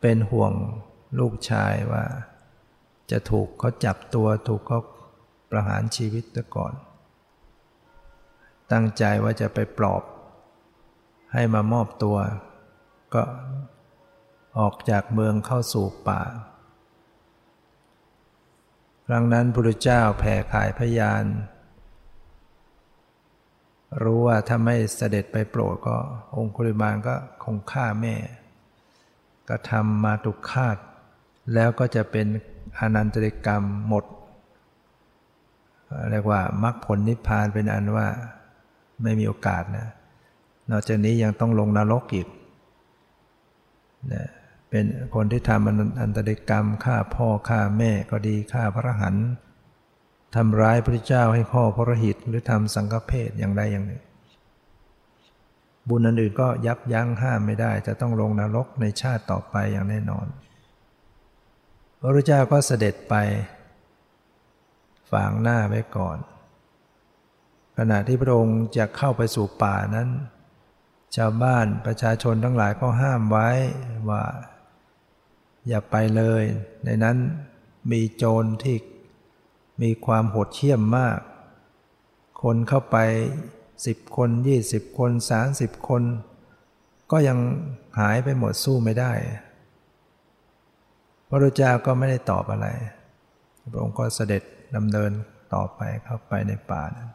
[0.00, 0.52] เป็นห่วง
[1.18, 2.04] ลูกชายว่า
[3.10, 4.80] จะถูกเขาจับตัวถูกเขา
[5.50, 6.74] ประหารชีวิตซะก่อน
[8.72, 10.02] ตั้งใจว่าจะไปปลอบ
[11.32, 12.16] ให้มามอบตัว
[13.14, 13.22] ก็
[14.58, 16.22] ออกจากเมืองเข้าสู่ป่า
[19.12, 21.24] รั้งนั้นพระเจ้าแผ่ขายพยาน
[24.02, 25.96] รู้ว่าถ้าไม่เสด็จไปโปรดก็
[26.36, 28.14] องคุริมานก็คงฆ่าแม่
[29.48, 30.76] กระทำมาตุคาต
[31.54, 32.26] แล้วก็จะเป็น
[32.78, 34.04] อนันตริกรรมหมด
[36.10, 38.06] เรียกว่ามรรคผลนิพพานเป็นอันว่า
[39.02, 39.86] ไม่มีโอกาสนะ
[40.70, 42.28] นอกจากนี้ยังต้องลงนรกอีก
[44.12, 44.28] นะ
[44.74, 45.68] เป็นคนที่ทำ
[46.00, 49.16] อันตริกรรมฆ่าพ่อฆ่าแม่ก็ดีฆ่าพระหัน
[50.34, 54.02] ทำร้ายพระเจ้าให้ข้อพระหิตหรือทำสังฆเพศอย่างใดอย่างหนึ่ง
[55.88, 60.26] บุญอันอื่นก็ยับยั้งห้ามไม่ได้ จะต้องลงนรกในชาติต่อไปอย่างแน่นอน
[62.00, 63.14] พระเจ้าก็เสด็จไป
[65.10, 66.18] ฝางหน้าไว้ก่อน
[67.78, 70.08] ขณะที่พระองค์จะเข้าไปสู่ป่านั้น
[71.16, 73.48] ชาวบ้านประชาชนทั้งหลายก็ห้ามไว้
[74.10, 74.22] ว่า
[75.68, 76.44] อย่าไปเลย
[76.84, 77.16] ในนั้น
[77.90, 78.76] มีโจรที่
[79.82, 81.18] มีความโหดเหี้ยมมาก
[82.42, 82.96] คนเข้าไป
[83.86, 86.02] สิบคนยี่สิบคนสามสิบคน
[87.10, 87.38] ก็ยัง
[87.98, 89.12] หายไปหมดสู้ไม่ได้
[91.28, 92.66] พระรูเจ้าก็ไม่ได้ตอบอะไร
[93.70, 94.42] พระองค์ก็เสด็จ
[94.76, 95.10] ดำเนิน
[95.54, 97.10] ต่อไปเข้าไปในป่านั้น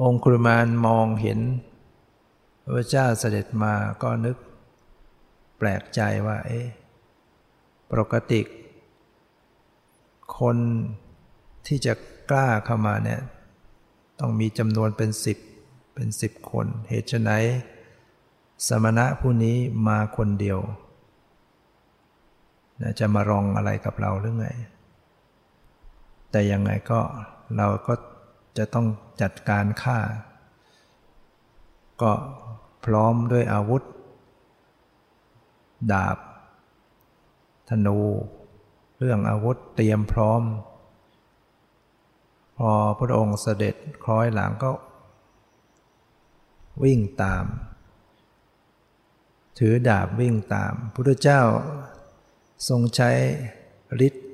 [0.00, 1.40] องคุรมานมองเห็น
[2.64, 4.36] พระเจ้าเสด็จมาก็นึก
[5.58, 6.66] แปลกใจว่า เอ๊ะ
[7.90, 8.40] ปกติ
[10.38, 10.56] คน
[11.66, 11.94] ที่จะ
[12.30, 13.20] กล้าเข้ามาเนี่ย
[14.20, 15.38] ต้องมีจำนวนเป็นสิบ
[15.94, 17.30] เป็นสิบคน เหตุไน
[18.68, 19.56] สมณะผู้นี้
[19.88, 20.58] มาคนเดียว
[23.00, 24.48] จะมารองอะไรกับเราหรือไง
[26.30, 27.00] แต่ยังไงก็
[27.56, 27.94] เราก็
[28.58, 28.86] จะต้อง
[29.22, 29.98] จัดการฆ่า
[32.02, 32.12] ก็
[32.84, 33.82] พร้อมด้วยอาวุธ
[35.92, 36.16] ดาบ
[37.68, 37.98] ธนู
[38.98, 40.42] เรื่องอาวุธเตรียมพร้อม
[42.56, 43.74] พอพระองค์เสด็จ
[44.04, 44.70] คล้อยหลังก็
[46.84, 47.44] วิ่งตาม
[49.58, 51.40] ถือดาบวิ่งตามพุทธเจ้า
[52.68, 53.10] ทรงใช้
[54.06, 54.26] ฤทธิ์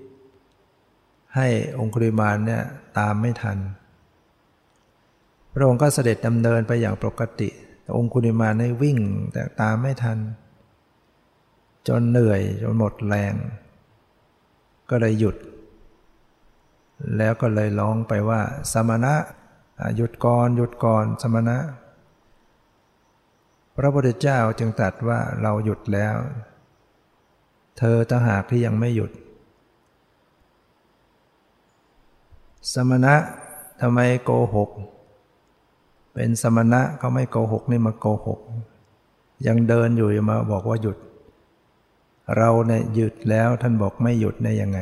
[1.36, 2.64] ให้องคุริมานเนี่ย
[2.98, 3.58] ตามไม่ทัน
[5.54, 7.48] พระองค์ก็เสด็จดำเนินไปอย่างปกติ
[7.82, 8.98] แต่องคุริมานให้วิ่ง
[9.32, 10.18] แต่ตามไม่ทัน
[11.88, 13.34] จนเหนื่อยจนหมดแรง
[14.90, 15.36] ก็เลยหยุด
[17.16, 18.40] แล้วก็เลยร้องไปว่า
[18.72, 19.14] สมณะ
[19.96, 21.58] หยุดก่อนหยุดก่อนสมณะ
[23.76, 26.16] พระพุทธเจ้าจึงตรัสว่าเราหยุดแล้ว
[27.78, 29.10] เธอต่างหากที่ยังไม่หยุด
[32.74, 33.14] สมณะ
[33.80, 34.70] ทำไมโกหก
[36.14, 38.40] เป็นสมณะก็ไม่โกหกนี่มาโกหก
[39.46, 40.96] ยังเดินอยู่มาบอกว่าหยุด
[42.36, 44.80] เราเนี่ยหยุดแล้วท่านบอกไม่หยุดได้ยังไง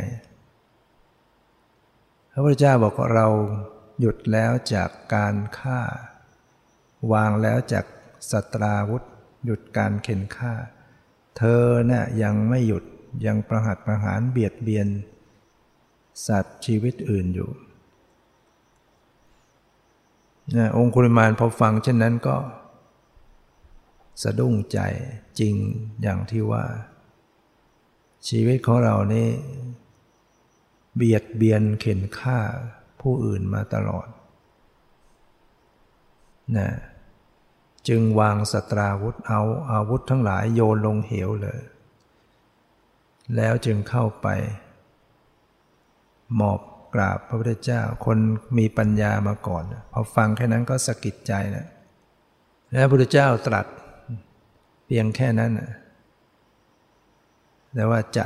[2.32, 3.26] พระพุทธเจ้าบอกว่าเรา
[4.00, 5.80] หยุดแล้วจากการฆ่า
[7.12, 7.84] วางแล้วจาก
[8.30, 9.02] สัตราวุธ
[9.44, 10.52] หยุดการเข็นฆ่า
[11.36, 12.84] เธอเนี่ยยังไม่หยุด
[13.26, 14.88] ยังประหัตประหารเบียดเบียน
[16.26, 17.50] สัตว์ชีวิตอื่นอยู่
[20.56, 22.36] นะองคุริมานพอฟังเช่นนั้นก็
[24.22, 24.78] สะดุ้งใจ
[25.38, 25.54] จริง
[26.02, 26.64] อย่างที่ว่า
[28.28, 29.28] ชีวิตของเรานี่
[30.96, 32.38] เบียดเบียนเข็นฆ่า
[33.00, 34.08] ผู้อื่นมาตลอด
[36.56, 36.70] นะ
[37.88, 41.60] จึงวางสตราวุธเอาอาวุธทั้งหลายโยนลงเหวเลย
[43.36, 44.28] แล้วจึงเข้าไป
[46.36, 46.60] หมอบ
[46.94, 48.18] กราบพระพุทธเจ้า คน
[48.58, 51.66] มีปัญญามาก่อน พอฟังแค่นั้นก็สะกิดใจนะ
[52.70, 53.66] แล้วพระพุทธเจ้าตรัส
[54.86, 55.52] เพียงแค่นั้น
[57.74, 58.24] แต่ว่าจะ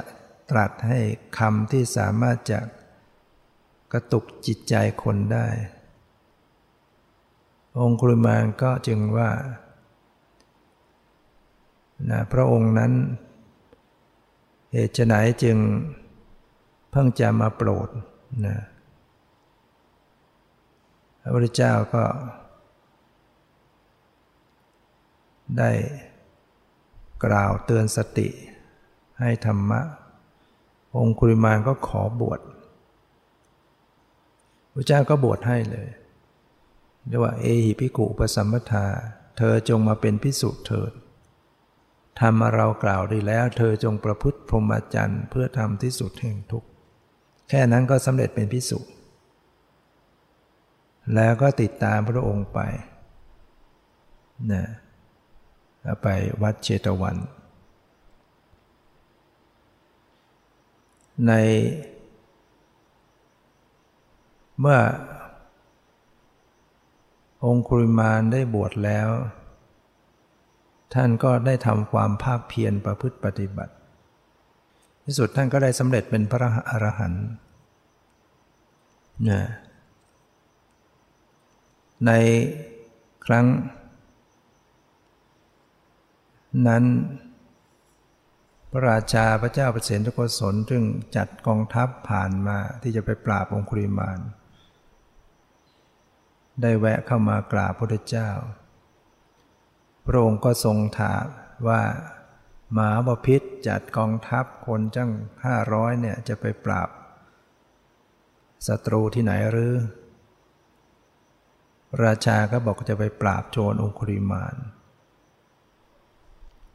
[0.50, 1.00] ตรัสให้
[1.38, 2.60] คำที่สามารถจะ
[3.92, 5.46] กระตุกจิตใจคนได้
[7.80, 9.30] องคุลิมานก็จึงว่า
[12.10, 12.92] นะพระองค์นั้น
[14.72, 15.56] เหตุไหนจึง
[16.90, 17.88] เพิ่งจะมาโปรด
[18.46, 18.56] นะ
[21.20, 22.04] พระพุทธเจ้าก็
[25.58, 25.70] ได้
[27.24, 28.28] กล่าวเตือนสติ
[29.20, 29.80] ให้ธรรมะ
[30.98, 32.40] องคุริมานก็ขอบวช
[34.72, 35.88] พระเจ้าก็บวชให้เลย
[37.06, 38.86] เรียกว่าเอหิพิกุปสัมปทา
[39.38, 40.92] เธอจงมาเป็นพิสุเถิด
[42.20, 46.68] ทำมาเรากล่าวดีแล้ว เธอจงประพฤติพรหมจรรย์เพื่อทำที่สุดแห่งทุกข์
[47.48, 48.78] แค่นั้นก็สำเร็จเป็นพิสุ
[51.14, 52.60] แล้วก็ติดตามพระองค์ไป
[54.52, 54.64] นะ
[56.02, 56.08] ไป
[56.42, 57.16] วัดเชตวัน
[61.28, 61.32] ใน
[64.60, 64.78] เมื่อ
[67.44, 69.08] องคุริมานได้บวชแล้ว
[70.94, 73.74] ท่านก็ได้ทำความภาคเพียรประพฤติปฏิบัติ
[75.04, 77.26] ที่สุดท่านก็ได้สำเร็จเป็นพระอรหันต์
[79.30, 79.42] นะ
[82.06, 82.10] ใน
[83.26, 83.46] ครั้ง
[86.68, 86.84] นั้น
[88.76, 90.82] พระราชาพระเจ้าประเสนทุกศลจึง
[91.16, 94.20] จัดกองทัพผ่านมาที่จะไปปราบองคุริมาน
[96.60, 98.30] ได้แวะเข้ามากราบพระพุทธเจ้า
[100.06, 101.24] พระองค์ก็ทรงถาม
[101.68, 101.82] ว่า
[102.72, 105.10] หมาบพิษจัดกองทัพคนจัง
[105.44, 106.88] ห้าร้อยเนี่ยจะไปปราบ
[108.66, 109.72] ศัตรูที่ไหนหรือ
[112.04, 114.56] ราชาก็บอกจะไปปราบโจรองคุริมาน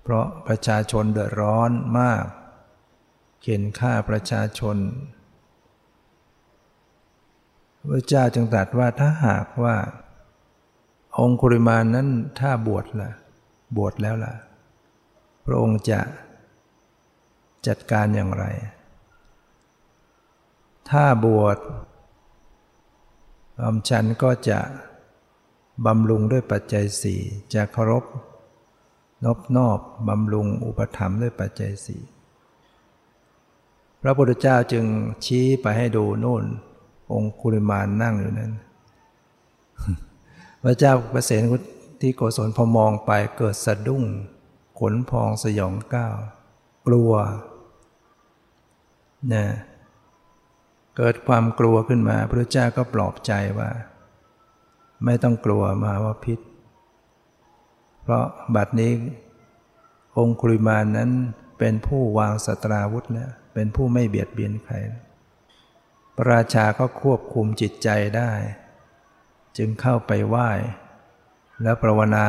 [0.10, 2.26] เพราะประชาชนเดือดร้อนมาก
[3.42, 4.78] เข็นฆ่าประชาชน
[7.90, 9.76] พระเจ้าจึงตรัสว่าถ้าหากว่า
[11.20, 12.08] องคุริมานนั้น
[12.40, 13.12] ถ้าบวชละ่ะ
[13.78, 14.34] บวชแล้วล่ะ
[15.46, 16.00] พระองค์จะ
[17.68, 18.46] จัดการอย่างไร
[20.90, 21.58] ถ้าบวช
[23.62, 24.60] อมฉันก็จะ
[25.86, 27.22] บำรุงด้วยปัจจัยสี่
[27.54, 28.06] จะเคารพ
[29.24, 32.02] นอบนอบบำรุงอุปถัมภ์ด้วยปัจจัยสี่
[34.02, 34.86] พระพุทธเจ้าจึง
[35.26, 36.44] ชี้ไปให้ดูโน่น
[37.14, 38.52] องคุลิมานนั่งอยู่นั้น
[40.64, 41.44] พระเจ้าประเสน
[42.02, 44.04] ที่โกศลพอมองไปเกิดสะดุ้ง
[44.80, 46.16] ขนพองสยองก้าว
[46.88, 47.12] กลัว
[49.34, 49.46] นะ
[50.98, 53.70] เกิดความกลัวขึ้นมา พระเจ้าก็ปลอบใจว่า
[55.06, 56.40] ไม่ต้องกลัวมาว่าพิษ
[58.10, 58.94] เพราะบัดนี้
[60.18, 61.12] องคุริมานนั้น
[61.60, 64.76] เป็นผู้วางสตราวุธแล้ว เป็นผู้ไม่เบียดเบียนใคร
[66.16, 68.32] พระราชาก็ควบคุมจิตใจได้
[69.58, 70.50] จึงเข้าไปไหว้
[71.62, 72.28] แล้วประวนา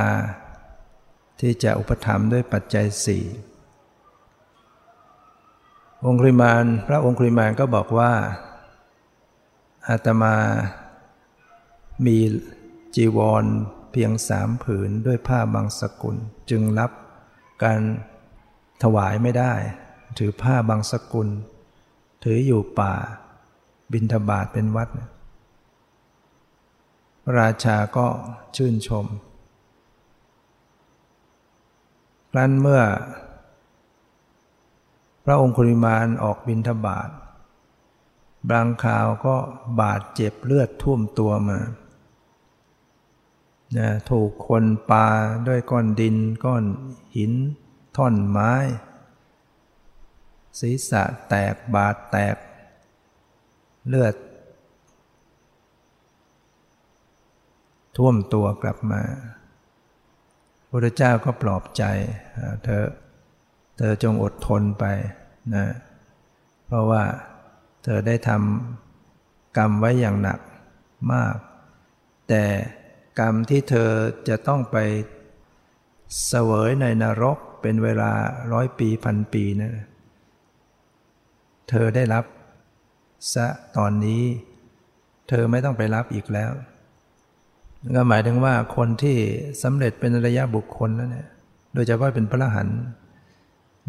[1.41, 3.25] ที่จะอุปถัมภ์ด้วยปัจจัยสี่
[6.05, 8.13] องคุริมานพระองคุริมานก็บอกว่า
[9.89, 10.37] อาตมา
[12.07, 12.19] มี
[12.95, 13.47] จีวร
[13.93, 16.17] เพียงสามผืนด้วยผ้าบางสกุล
[16.51, 16.91] จึงรับ
[17.63, 17.81] การ
[18.83, 19.53] ถวายไม่ได้
[20.19, 21.29] ถือผ้าบางสกุล
[22.25, 22.95] ถืออยู่ป่า
[23.93, 24.89] บินทบาทเป็นวัด
[27.39, 28.07] ราชาก็
[28.57, 29.07] ชื่นชม
[32.31, 32.83] ครั้นเมื่อ
[35.25, 37.11] พระองคุริมานออกบินทบาท
[38.51, 39.37] บางข่าวก็
[39.81, 41.59] บาดเจ็บเลือดท่วมตัวมา
[43.79, 45.07] นะถูกคนปา
[45.49, 46.65] ด้วยก้อนดิน ก้อน
[47.17, 47.33] หิน
[47.97, 48.53] ท่อนไม้
[50.61, 52.37] ศีรษะแตกบาดแตก
[53.89, 54.15] เลือด
[57.97, 59.03] ท่วมตัวกลับมา
[60.69, 61.85] พระเจ้าก็ปลอบใจ
[62.65, 62.85] เธอ
[63.77, 64.85] เธอจงอดทนไป
[65.55, 65.67] นะ
[66.67, 67.03] เพราะว่า
[67.85, 70.41] เธอได้ทำกรรมไว้อย่างหนัก
[71.13, 71.37] มาก
[72.29, 72.45] แต่
[73.21, 73.91] กรรมที่เธอ
[74.29, 74.77] จะต้องไป
[76.27, 78.11] เสวยในนรกเป็นเวลา
[78.53, 79.73] ร้อยปีพันปีนะ
[81.69, 82.25] เธอได้รับ
[83.35, 83.47] ซะ
[83.77, 84.23] ตอนนี้
[85.29, 86.51] เธอไม่ต้องไปรับอีกแล้ว
[87.95, 89.17] ก็หมายถึงว่าคนที่
[89.63, 91.29] สำเร็จเป็นระยะบุคคลแล้วเนี่ย
[91.75, 92.69] โดยเฉพาะเป็นพระหัน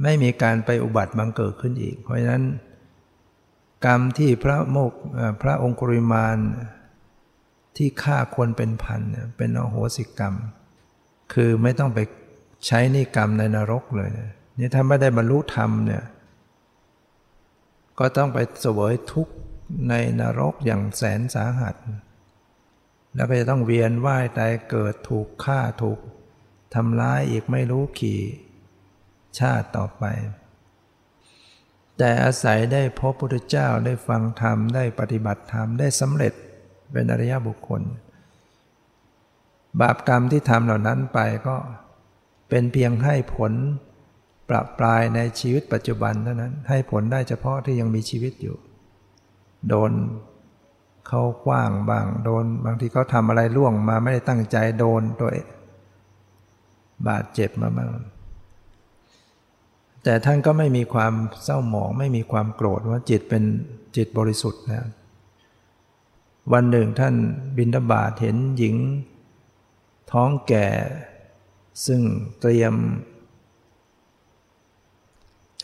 [0.04, 2.44] ไม่มีการไปอุบัติบังเกิดขึ้นอีก เพราะฉะนั้น
[3.86, 4.94] กรรมที่พระโมก
[5.42, 6.38] พระองคุริมาน
[7.76, 10.34] ที่ฆ่าคนเป็นพันเนี่ยเป็นอโหสิกรรม
[11.34, 12.00] คือไม่ต้องไป
[12.68, 14.12] ใช้นิกรรมในนรกเลย
[14.60, 16.04] นี่ถ้าไม่ได้บรรลุธรรมเนี่ย
[18.00, 19.34] ก็ต้องไปเสวยทุกข์
[19.90, 21.76] ในนรกอย่างแสนสาหัส
[23.16, 26.00] แล้วก็จะต้องเวียนว่ายตายเกิดถูกฆ่าถูก
[26.76, 28.22] ทำร้ายอีกไม่รู้กี่
[29.40, 30.04] ชาติต่อไป
[31.98, 36.34] แต่อาศัยได้พบพุทธเจ้าได้ฟังธรรมได้ปฏิบัติธรรมได้สำเร็จ
[36.94, 37.82] เป็นอริยบุคคล
[39.82, 41.56] บาปกรรมที่ทำเหล่านั้นไปก็
[42.50, 43.54] เป็นเพียงให้ผล
[44.50, 48.56] ประปรายในชีวิตปัจจุบันเท่านั้น ให้ผลได้เฉพาะที่ยังมีชีวิตอยู่
[49.70, 49.92] โดน
[51.08, 55.30] เขากว้างบางโดน บางทีเขาทำอะไรล่วงมาไม่ได้ตั้งใจโดนตัว
[57.08, 57.90] บาดเจ็บมาบ้าง
[60.04, 61.14] แต่ท่านก็ไม่มีความ
[61.44, 63.44] เศร้าหมอง ไม่มีความโกรธว่าจิตเป็น
[63.96, 64.88] จิตบริสุทธิ์นะ
[66.52, 67.16] วันหนึ่งท่าน
[67.58, 68.76] บินทบาทเห็นหญิง
[70.12, 70.68] ท้องแก่
[71.86, 72.02] ซึ่ง
[72.40, 72.74] เตรียม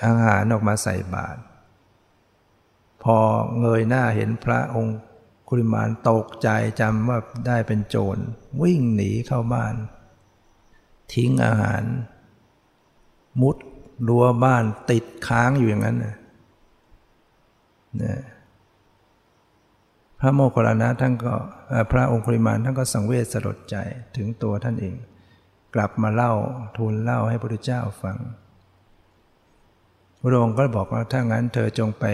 [0.05, 1.39] อาหารออกมาใส่บาตร
[3.03, 3.17] พอ
[3.59, 4.97] เงยหน้าเห็นพระองค์
[5.47, 6.49] คุริมานตกใจ
[6.79, 8.17] จำว่าได้เป็นโจร
[8.61, 9.75] วิ่งหนีเข้าบ้าน
[11.13, 11.83] ทิ้งอาหาร
[13.41, 13.57] มุด
[14.07, 16.15] รั้วบ้านติดค้างอยู่อย่างนั้นนะ
[20.19, 21.33] พระโมคคัลลานะท่านก็
[21.91, 23.75] พระองค์ปริมาณท่านก็สังเวชสลดใจ
[24.15, 24.95] ถึงตัวท่านเอง
[25.75, 26.33] กลับมาเล่า
[26.77, 28.17] ทูลเล่าให้พระพุทธเจ้าฟัง
[30.21, 32.05] พระองค์ก็บอกว่าถ้างั้นเธอจงไป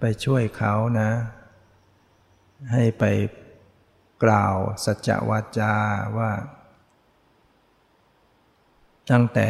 [0.00, 1.10] ไปช่วยเขานะ
[2.72, 3.04] ให้ไป
[4.24, 5.74] กล่าวสัจวาจา
[6.18, 6.30] ว่า
[9.10, 9.48] ตั้งแต่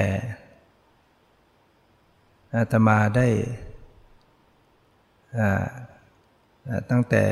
[2.55, 3.29] อาตมาได้
[6.91, 7.23] ตั้งแต่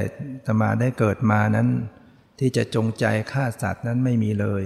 [0.47, 1.69] ตมาได้เกิดมานั้น
[2.39, 4.65] ที่จะจงใจฆ่าสัตว์นั้นไม่มีเลย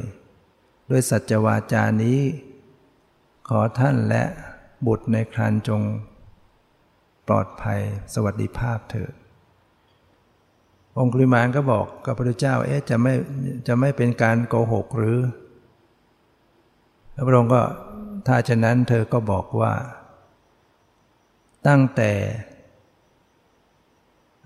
[0.91, 2.21] ด้วยสัจวาจานี้
[3.49, 4.23] ขอท่านและ
[4.87, 5.83] บุตรในครันจง
[7.29, 7.81] ปลอดภัย
[8.15, 9.13] สวัสดิภาพเถิด
[10.99, 13.15] องคุลิมานก็บอกกับพระพุทธเจ้าเอ๊ะจะไม่
[13.67, 15.19] จะไม่เป็นการโกหกหรือ
[17.27, 17.63] พระองค์ก็
[18.27, 19.73] ถ้าฉะนั้นเธอก็บอกว่า
[21.69, 22.11] ตั้งแต่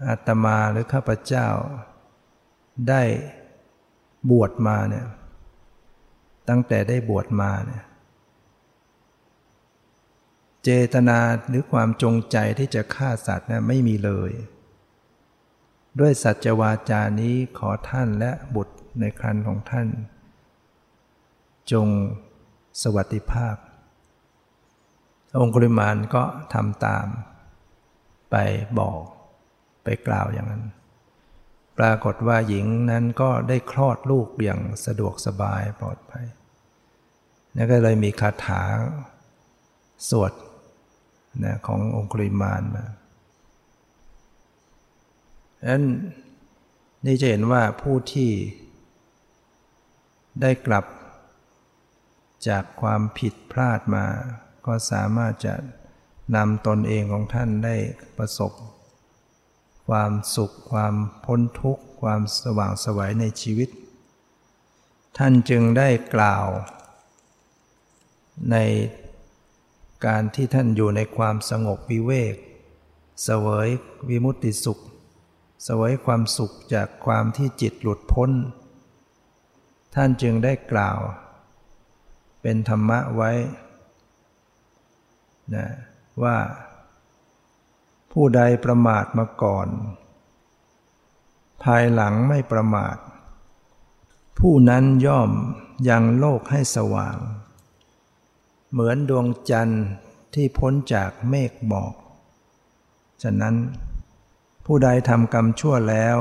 [0.07, 1.49] อาตมาหรือข้าพเจ้า
[2.89, 3.03] ได้
[4.31, 5.07] บวชมาเนี่ย
[6.49, 7.85] ตั้งแต่ได้บวชมาเนี่ย
[10.65, 11.19] เจตนา
[11.49, 14.33] หรือความจงใจที่จะฆ่าสัตว์เนี่ยไม่มีเลย
[16.01, 19.89] ด้วยสัจวาจานี้ขอท่านและบุตรในครันของท่าน
[21.73, 21.89] จง
[22.83, 23.57] สวัสดิภาพ
[25.41, 26.23] องคุลิมานก็
[26.55, 27.07] ทำตาม
[28.31, 28.37] ไป
[28.79, 29.01] บอก
[29.89, 30.65] ไปกล่าวอย่างนั้น
[31.79, 36.27] ปรากฏว่าหญิงนั้นก็ได้คลอดลูกอย่างสะดวกสบายปลอดภัย
[37.57, 38.63] นั่นก็เลยมีคาถา
[40.09, 40.33] สวด
[41.45, 42.85] นะขององคุริมานมา
[45.59, 45.85] ดังนั้น
[47.07, 48.31] นี่จะเห็นว่าผู้ที่
[50.41, 50.87] ได้กลับ
[52.49, 54.07] จากความผิดพลาดมา
[54.67, 55.55] ก็สามารถจะ
[56.37, 57.77] นำตนเองของท่านได้
[58.19, 58.53] ประสบ
[59.89, 63.69] ความสุข ความพ้นทุกข์ ความสว่างสวัยในชีวิต
[65.19, 66.47] ท่านจึงได้กล่าว
[68.51, 68.57] ใน
[70.07, 72.35] การที่ท่านอยู่ในความสงบวิเวก
[73.25, 73.69] เสวย
[74.09, 74.79] วิมุตติสุข
[75.65, 78.31] เสวยความสุขจากความที่จิตหลุดพ้น
[79.95, 80.99] ท่านจึงได้กล่าว
[82.43, 83.33] เป็นธรรมะไว้
[85.55, 85.67] นะ
[86.23, 86.37] ว่า
[88.13, 89.69] ผู้ใดประมาทมาก่อน
[91.63, 92.97] ภายหลังไม่ประมาท
[94.39, 95.31] ผู้นั้นย่อม
[95.89, 97.19] ยังโลกให้สว่าง
[98.71, 99.85] เหมือนดวงจันทร์
[100.35, 101.95] ที่พ้นจากเมฆหมอก
[103.23, 103.57] ฉะนั้น
[104.67, 106.19] ผู้ใดทำกรรมชั่วแล้ว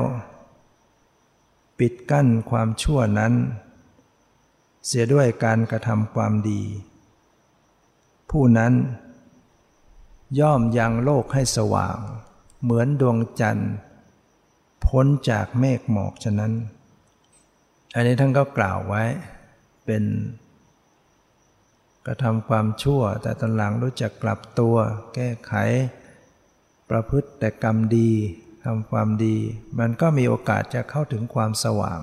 [1.80, 3.34] ปิดกั้นความชั่วนั้น
[4.86, 6.64] เสียด้วยการกระทำความดี
[8.32, 8.74] ผู้นั้น
[10.40, 11.98] ย่อมยังโลกให้สว่าง
[12.64, 13.74] เหมือนดวงจันทร์
[14.86, 16.54] พ้นจากเมฆหมอกฉะนั้น
[17.96, 19.04] อันนี้ท่านก็กล่าวไว้
[19.86, 20.04] เป็น
[22.06, 24.76] กระทำความชั่ว แต่ตอนหลังรู้จักกลับตัว
[25.16, 25.54] แก้ไข
[26.90, 28.12] ประพฤติแต่กรรมดี
[28.64, 29.38] ทำความดี
[29.80, 32.02] มันก็มีโอกาสจะเข้าถึงความสว่าง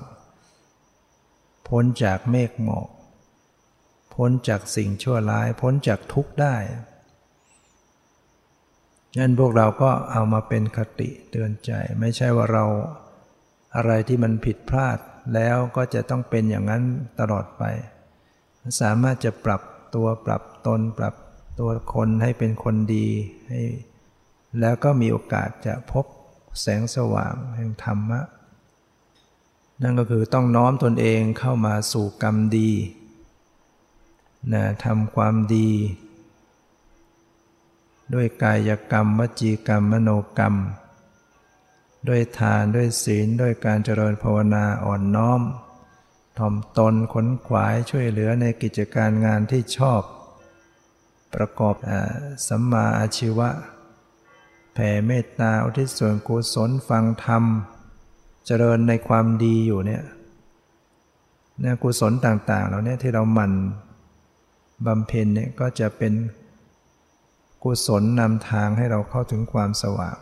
[1.69, 2.87] พ้นจากเมฆหมอก
[4.15, 6.55] พ้นจากสิ่งชั่วร้าย พ้นจากทุกข์ได้
[9.17, 12.65] งั้นพวกเราก็เอามาเป็นคติเตือนใจ ไม่ใช่ว่าเรา
[13.75, 14.97] อะไรที่มันผิดพลาด
[15.33, 16.83] แล้วก็จะต้องเป็นอย่างนั้น
[17.19, 17.63] ตลอดไป
[18.81, 19.61] สามารถจะปรับ
[19.95, 21.15] ตัวปรับตนปรับ
[21.59, 23.07] ตัวคนให้เป็นคนดี
[23.49, 23.61] ให้
[24.59, 26.05] แล้วก็มีโอกาสจะพบ
[26.61, 28.21] แสงสว่างแห่งธรรมะ
[29.81, 32.71] นั่นก็คือต้องน้อมตนเองเข้ามาสู่กรรมดี
[34.53, 35.69] นะทำความดี
[38.13, 40.55] ด้วยกายกรรม วจีกรรม มโนกรรม
[42.07, 45.41] ด้วยทานด้วยศีลด้วยการเจริญภาวนาอ่อนน้อม
[46.37, 50.01] ถ่อมตนขนขวายช่วยเหลือในกิจการงานที่ชอบ
[51.33, 51.75] ประกอบ
[52.47, 53.49] สัมมาอาชีวะ
[54.73, 57.43] แผ่เมตตาอุทิศส่วนกุศลฟังธรรม
[58.45, 60.03] เจริญในความดีอยู่เนี่ย
[61.61, 63.53] เนี่ยกุศลต่างๆเหล่านี้ที่เราหมั่น
[64.85, 66.13] บำเพ็ญเนี่ยก็จะเป็น
[67.67, 70.17] กุศลนำทางให้เราเข้าถึงความสว่าง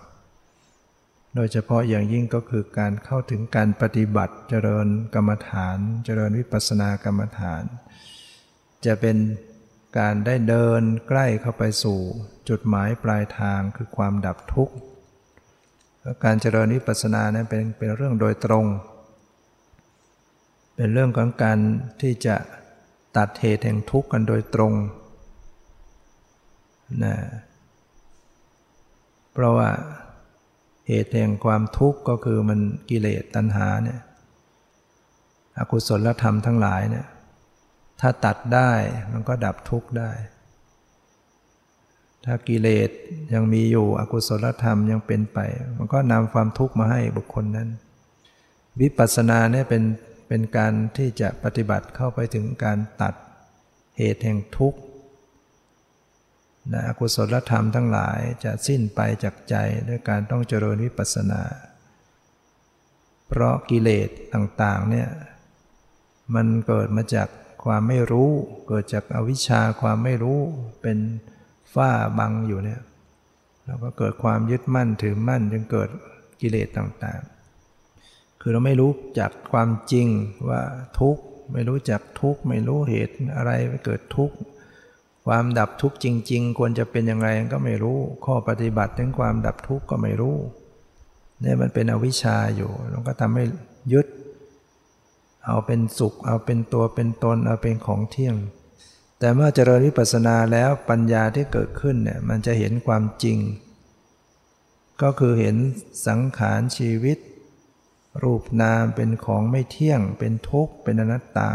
[1.35, 7.63] โดยเฉพาะอย่างยิ่งก็คือการเข้าถึงการปฏิบัติเจริญกรรมฐาน เจริญวิปัสสนากรรมฐาน
[8.85, 9.17] จะเป็น
[9.99, 11.99] การได้เดินใกล้เข้าไปสู่
[12.49, 14.75] จุดหมายปลายทางคือความดับทุกข์
[16.23, 18.65] การเจริญวิปัสสนานั้นเป็นเป็นเรื่องโดยตรง
[20.75, 21.59] เป็นเรื่องของการ
[22.01, 22.35] ที่จะ
[23.17, 24.73] ตัดเหตุแห่งทุกข์กันโดยตรง
[27.03, 27.15] นะ
[29.33, 29.69] เพราะว่า
[30.87, 33.99] เหตุแห่งความทุกข์ก็คือมันกิเลสตัณหาเนี่ย
[35.57, 37.07] อกุศลธรรมทั้งหลายเนี่ย
[38.01, 38.71] ถ้าตัดได้
[39.11, 40.11] มันก็ดับทุกข์ได้
[42.25, 42.89] ถ้ากิเลส
[43.33, 45.39] ยังมีอยู่อกุศลธรรมยังเป็นไป
[45.77, 47.69] มันก็นำความทุกข์มาให้บุคคลนั้น
[48.79, 49.83] วิปัสสนาเนี่ยเป็น
[50.27, 53.13] เป็นการที่จะปฏิบัติเข้าไปถึงการตัด
[53.97, 54.79] เหตุแห่งทุกข์
[56.71, 59.55] นะอกุศลธรรมทั้งหลายจะสิ้นไปจากใจ
[59.89, 61.41] ด้วยการต้องเจริญวิปัสสนา
[63.27, 65.09] เพราะกิเลสต่างๆเนี่ย
[66.35, 67.27] มันเกิดมาจาก
[67.65, 68.31] ความไม่รู้
[68.67, 70.39] เกิดจากอวิชชาความไม่รู้
[70.81, 70.97] เป็น
[71.73, 72.81] ฝ้าบังอยู่เนี่ย
[73.65, 75.89] เราก็เกิดความยึดมั่นถือมั่นจึงเกิด
[76.41, 80.07] กิเลสต่างๆ คือเราไม่รู้จากความจริง
[80.49, 80.61] ว่า
[80.99, 84.35] ทุกข์ ไม่รู้จักทุกข์ ไม่รู้เหตุอะไรไปเกิดทุกข์
[85.27, 90.37] ความดับทุกข์จริง ๆ ควรจะเป็นยังไงก็ไม่รู้ ข้อปฏิบัติถึงความดับทุกข์ก็ไม่รู้
[91.41, 93.43] เนี่ยมันเป็นอวิชชาอยู่แล้วก็ทำให้
[93.93, 94.07] ยึด
[95.45, 98.35] เอาเป็นสุข เอาเป็นตัวเป็นตน เอาเป็นของเที่ยง
[99.19, 103.37] แต่เมื่อเจริญวิปัสสนาแล้วปัญญาที่เกิดขึ้นเนี่ยมันจะเห็นความจริง
[105.01, 105.55] ก็คือเห็น
[106.07, 107.17] สังขารชีวิต
[108.23, 111.51] รูปนามเป็นของไม่เที่ยง เป็นทุกข์ เป็นอนัตตา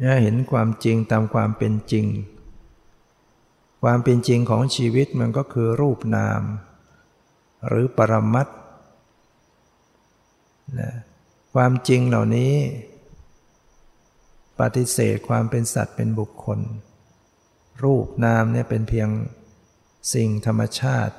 [0.00, 2.06] เนี่ยเห็นความจริงตามความเป็นจริง
[3.82, 6.42] ความเป็นจริงของชีวิตมันก็คือรูปนาม
[7.68, 8.48] หรือปรมัต
[10.80, 10.92] นะ
[11.54, 12.54] ความจริงเหล่านี้
[14.60, 16.60] ปฏิเสธความเป็นสัตว์เป็นบุคคล
[17.82, 19.08] รูปนามเนี่ยเป็นเพียง
[20.14, 21.16] สิ่งธรรมชาติ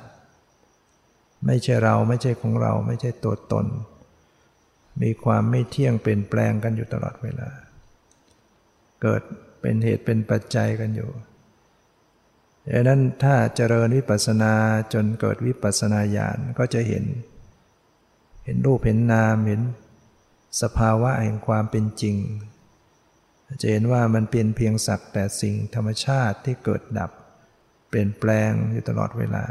[1.46, 3.66] ไม่ใช่เราไม่ใช่ของเราไม่ใช่ตัวตน
[5.02, 7.50] มีความไม่เที่ยงเปลี่ยนแปลงกันอยู่ตลอดเวลา
[9.02, 9.22] เกิด
[9.60, 11.10] เป็นเหตุเป็นปัจจัยกันอยู่
[12.72, 14.54] ดังนั้นถ้าเจริญวิปัสสนา
[14.92, 17.04] จนเกิดวิปัสสนาญาณก็จะเห็น
[18.44, 19.60] เห็นรูปเห็นนามเห็น
[20.62, 22.16] สภาวะแห่งความเป็นจริง
[23.62, 27.10] จะเห็นว่ามันเป็นเพียงสักแต่สิ่งธรรมชาติที่เกิดดับ
[27.88, 29.44] เปลี่ยนแปลงอยู่ตลอดเวลา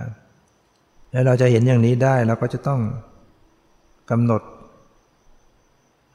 [1.11, 2.81] แล้วเราจะเห็นอย่างนี้ได้เราก็จะต้อง
[4.11, 4.41] กำหนด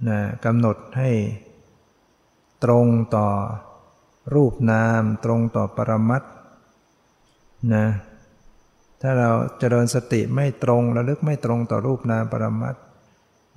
[0.08, 1.10] นะกำหนดให้
[2.64, 2.86] ตรง
[3.16, 3.28] ต่อ
[4.34, 6.22] รูปนาม ตรงต่อปรมัต
[7.74, 7.86] นะ
[9.02, 12.76] ถ้าเราจเจริญสติไม่ตรงระลึกไม่ตรงต่อรูปนามปรมัต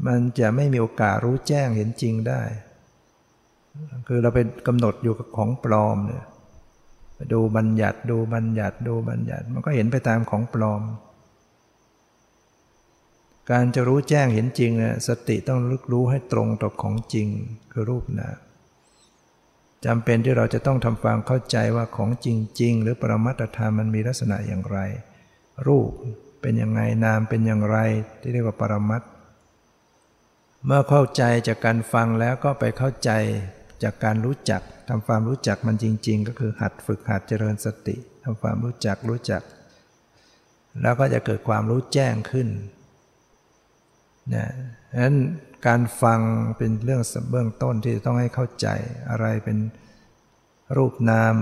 [0.06, 2.42] มันจะไม่มีโอกาสรู้แจ้งเห็นจริงได้
[4.08, 6.26] คือเราไปกำหนดอยู่กับของปลอมเนี่ย
[7.34, 10.82] ดูบัญญัติดูบัญญัติดูบัญญัติ มันก็เห็นไปตามของปลอม
[13.50, 17.28] การจะรู้แจ้งเห็นจริงเนี่ยสติต้องลึกรู้ให้ตรงต่อของจริง
[17.72, 18.49] คือรูปนาม
[19.86, 22.28] จำเป็นที่เราจะต้องทำความเข้าใจว่าของจ
[22.62, 24.80] ริง ๆ หรือปรมัตธรรมมันมีลักษณะอย่างไร
[25.68, 25.90] รูป
[26.42, 27.78] เป็นยังไงนามเป็นอย่างไร
[28.22, 29.02] ที่เรียกว่าปรมัต
[30.66, 33.12] เมื่อเข้าใจจากการฟังแล้วก็ไปเข้าใจ
[33.84, 39.42] จากการรู้จักทำความรู้จักมันจริง ๆ ก็คือหัดฝึกหัดเจริญสติทำความรู้จักรู้จัก
[40.82, 42.48] แล้วก็จะเกิดความรู้แจ้งขึ้น
[44.36, 44.48] นะ
[44.92, 45.16] ฉะนั้น
[45.68, 46.22] การฟัง
[46.58, 48.68] เป็นเรื่องเบื้องต้นที่ต้องให้เข้าใจ
[49.10, 49.58] อะไรเป็น
[50.78, 51.36] รูปนาม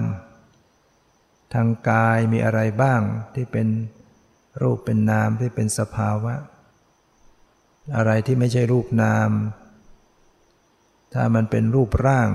[1.53, 3.01] ทางกายมีอะไรบ้าง
[3.35, 3.67] ที่เป็น
[4.61, 6.35] รูปเป็นนามที่เป็นสภาวะ
[7.95, 9.29] อะไรที่ไม่ใช่รูปนาม
[11.13, 12.29] ถ้ามันเป็นรูปร่าง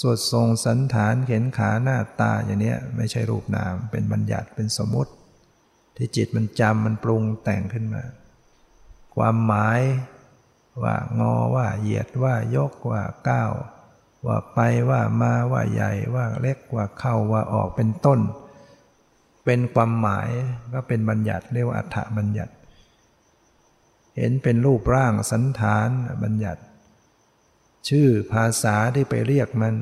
[0.00, 5.12] สวดทรงสันฐานเข็นขาหน้าตาอย่างนี้ไม่ใช่รูปนาม เป็นบัญญัติเป็นสมมติ
[5.96, 8.02] ที่จิตมันจำมันปรุงแต่งขึ้นมา
[9.16, 9.80] ความหมาย
[10.82, 13.52] ว่างอว่าเหยียดว่ายกว่าก้าว
[14.26, 14.58] ว่าไป
[14.90, 18.20] ว่ามาว่าใหญ่ว่าเล็กว่าเข้าว่าออกเป็นต้น
[19.44, 20.28] เป็นความหมาย
[20.72, 22.52] ก็เป็นบัญญัติเรียกว่าอัฏฐบัญญัติ
[24.16, 25.88] เห็นเป็นรูปร่างสันฐาน
[26.22, 26.62] บัญญัติ
[27.88, 29.74] ชื่อภาษาที่ไปเรียกมัน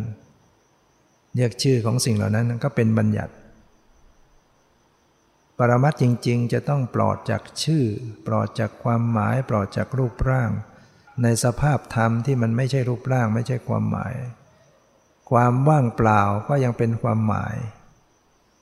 [1.36, 3.32] เรียกชื่อของสิ่งเหล่านั้นก็เป็นบัญญัติ
[5.58, 7.84] ปรมัตจริง ๆ จะต้องปลอดจากชื่อ
[8.26, 10.50] ปลอดจากความหมายปลอดจากรูปร่าง
[11.22, 14.14] ในสภาพธรรมที่มันไม่ใช่รูปร่างไม่ใช่ความหมาย
[15.30, 17.56] ความว่างเปล่าก็ยังเป็นความหมาย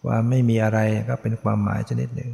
[0.04, 0.78] ความไม่มีอะไร
[1.08, 2.32] ก็เป็นความหมายชนิดหนึ่ง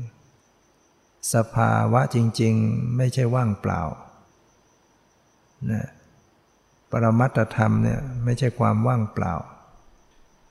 [1.34, 3.80] สภาวะจริง ๆ ไม่ใช่ว่างเปล่า
[5.72, 5.86] นะ
[6.90, 9.34] ปรมัตธรรมเนี่ยไม่ใช่ความว่างเปล่า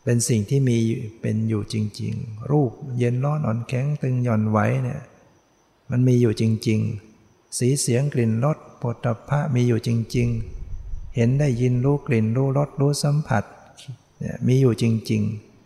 [0.04, 0.78] เป็นสิ่งที่มี
[1.22, 5.02] เป็นอยู่จริง ๆ รูปเย็นร้อนอ่อนแข็งตึงหย่อนไหวเนี่ย
[5.92, 7.13] มันมีอยู่จริง ๆ
[7.58, 10.28] สีเสียงกลิ่นรสปฏพะมีอยู่จริง
[10.72, 13.44] ๆ เห็นได้ยินรู้กลิ่นรู้รสรู้สัมผัส
[14.48, 15.22] มีอยู่จริง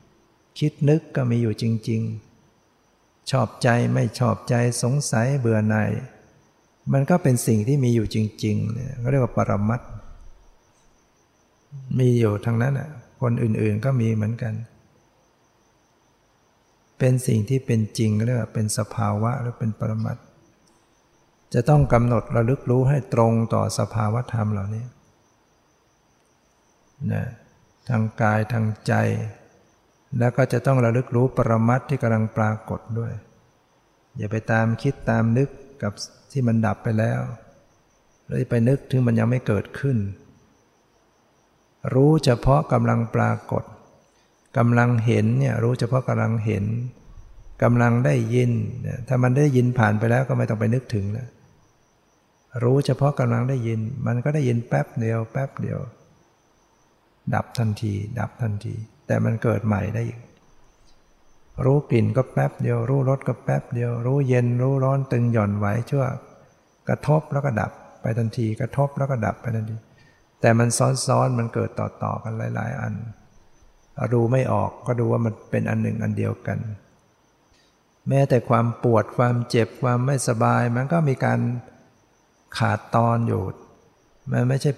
[0.08, 2.02] ๆ คิดนึกก็มีอยู่จริง
[2.66, 5.92] ๆ ชอบใจไม่ชอบใจสงสัยเบื่อหน่าย
[6.94, 9.82] มันก็เป็นสิ่งที่มีอยู่จริงๆเนี่ยเรียกว่าปรมัต
[12.00, 12.90] มีอยู่ทั้งนั้นอะ
[13.22, 14.54] คนอื่นๆก็มีเหมือนกัน
[17.00, 20.18] เป็นสิ่งที่เป็นจริงเรียกว่าเป็นสภาวะหรือเป็นปรมัต
[21.54, 24.86] จะต้องกำหนดระลึกรู้ให้ตรงต่อสภาวธรรมเหล่านี้
[27.12, 27.24] นะ
[27.89, 28.93] ทางกายทางใจ
[30.20, 33.12] แล้วก็จะต้องระลึกรู้ปรมัตที่กำลังปรากฏด้วย
[34.18, 35.50] อย่าไปตามคิดตามนึก
[35.84, 35.93] กับ
[36.32, 37.20] ที่มันดับไปแล้ว
[38.28, 39.98] เลยไปนึกถึงมันยังไม่เกิดขึ้น
[41.93, 43.64] รู้เฉพาะกำลังปรากฏ
[44.58, 46.66] กำลังเห็นเนี่ยรู้เฉพาะกำลังเห็น
[47.64, 48.52] กำลังได้ยิน
[49.08, 51.28] ถ้ามันได้ยินผ่านไปแล้วก็ไม่ต้องไปนึกถึงแล้ว
[52.64, 55.80] รู้เฉพาะกำลังได้ยิน มันก็ได้ยินแป๊บเดียวแป๊บเดียว
[57.34, 58.76] ดับทันที ดับทันที
[59.08, 60.20] แต่มันเกิดใหม่ได้อีก
[61.66, 66.05] รู้กลิ่นก็แป๊บเดียว รู้รสก็แป๊บเดียว รู้เย็นรู้ร้อนตึงหย่อนไหวชั่ว
[66.89, 69.76] กระทบแล้วก็ดับไปทันที กระทบแล้วก็ดับไปทันที
[70.41, 72.93] แต่มันซ้อนๆมันเกิดต่อๆกันหลาย ๆ อัน
[74.14, 76.60] ดูไม่ออกก็ดูว่ามันเป็นอันหนึ่งอันเดียวกัน
[78.10, 81.39] แม้แต่ความปวดความเจ็บความไม่สบายมันก็มีการ
[82.58, 83.43] ขาดตอนอยู่
[84.32, 84.72] มันไม่ใช่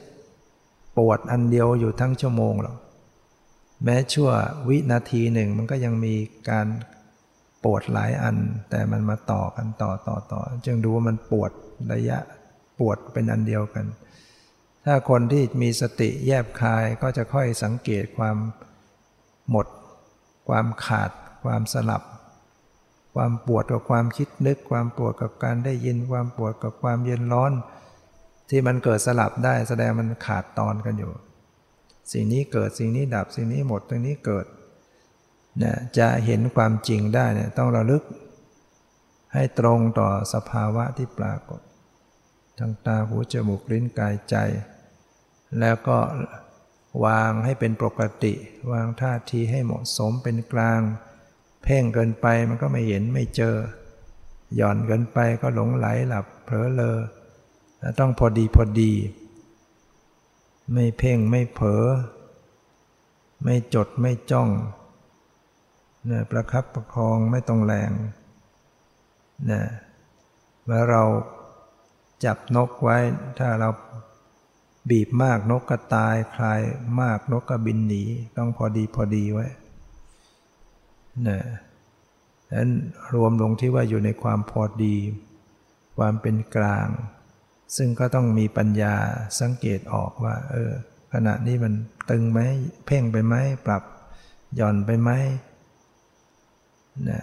[0.97, 2.77] ปวดอันเดียวอยู่ทั้งชั่วโมงหรอก
[3.83, 4.29] แม้ชั่ว
[4.67, 6.15] วินาทีหนึ่งมันก็ยังมี
[6.49, 6.67] การ
[7.63, 8.37] ปวดหลายอัน
[8.69, 11.51] แต่มันมาต่อกันต่อต่อต่อ จึงดูว่ามันปวด
[11.93, 12.17] ระยะ
[12.79, 13.85] ปวดเป็นอันเดียวกัน
[14.85, 18.37] ถ้าคนที่มีสติแยบคายก็จะค่อยสังเกตความ
[19.51, 19.67] หมด
[20.49, 21.11] ความขาด
[21.43, 22.03] ความสลับ
[23.15, 27.51] ความปวดกับความคิดนึก ความปวดกับการได้ยิน ความปวดกับความเย็นร้อน
[28.49, 31.11] ที่มันเกิดสลับได้แสดงมันขาดตอนกันอยู่
[32.11, 34.45] สิ่งนี้เกิดสิ่งนี้ดับสิ่งนี้หมดตรงนี้เกิด
[35.59, 38.03] เนี่ยจะเห็นความจริงได้เนี่ยต้องระลึก
[39.33, 41.61] ให้ตรงต่อสภาวะที่ปรากฏ
[42.59, 44.35] ทางตาหูจมูกลิ้นกายใจ
[45.59, 45.97] แล้วก็
[47.05, 48.33] วางให้เป็นปกติ
[48.71, 50.81] วางท่าทีให้เหมาะสมเป็นกลาง
[51.63, 53.55] เพ่งเกินไปมันก็ไม่เห็นไม่เจอ
[54.55, 56.97] หย่อนเกินไปก็หลงไหลหลับเผลอเลอ
[57.99, 58.91] ต้องพอดีพอดี
[60.73, 61.83] ไม่เพ่งไม่เผลอ
[63.43, 64.49] ไม่จดไม่จ้อง
[66.09, 67.91] นี่ยประคับประคองไม่ต้องแรง
[69.49, 69.65] นี่ย
[70.63, 71.03] เมื่อเรา
[72.25, 72.97] จับนกไว้
[73.39, 73.69] ถ้าเรา
[74.89, 76.61] บีบมากนกก็ตาย คลาย
[77.01, 78.03] มากนกก็บินหนี
[78.37, 79.47] ต้องพอดีพอดีไว้
[81.27, 81.39] นะ
[82.57, 82.71] นั้น
[83.13, 84.95] รวมลงที่ว่าอยู่ในความพอดี
[85.97, 86.87] ความเป็นกลาง
[87.77, 88.95] ซึ่งก็ต้องมีปัญญา
[89.39, 90.71] สังเกตออกว่า เออ
[91.13, 91.73] ขณะนี้มัน
[92.09, 92.39] ตึงไหม
[92.85, 93.83] เพ่งไปไหมปรับ
[94.55, 95.11] หย่อนไปไหม
[97.09, 97.21] นะ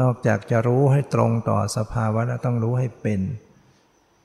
[0.00, 3.20] นอกจากจะรู้ให้ตรงต่อสภาวะแล้วต้องรู้ให้เป็น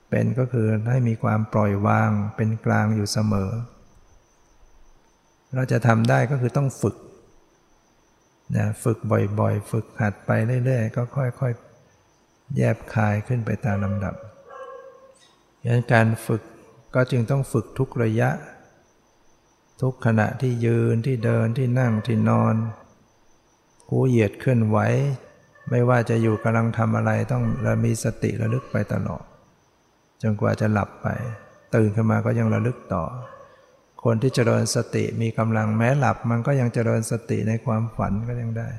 [0.09, 3.51] เป็นก็คือให้มีความปล่อยวางเป็นกลางอยู่เสมอ
[5.55, 6.95] เราจะทำได้ก็คือต้องฝึก
[8.55, 8.97] นะฝึก
[9.39, 10.31] บ่อยๆ ฝึกหัดไป
[10.65, 14.15] เรื่อยๆ ก็ค่อยๆ แยบคายขึ้นไปตามลำดับ
[15.61, 16.41] ดังนั้นการฝึก
[16.95, 18.29] ก็จึงต้องฝึกทุกระยะ
[19.81, 22.55] ทุกขณะที่ยืนที่เดินที่นั่งที่นอน
[23.87, 24.79] หูเหยียดขึ้นไหว
[25.69, 29.23] ไม่ว่าจะอยู่กำลังทำอะไรต้องระมีสติระลึกไปตลอด
[30.21, 31.07] จนกว่าจะหลับไป
[31.75, 33.03] ตื่นขึ้นมาก็ยังระลึกต่อ
[34.03, 38.69] คนที่เจริญสติมีกำลังแม้หลับ มันก็ยังเจริญสติในความฝันก็ยังได้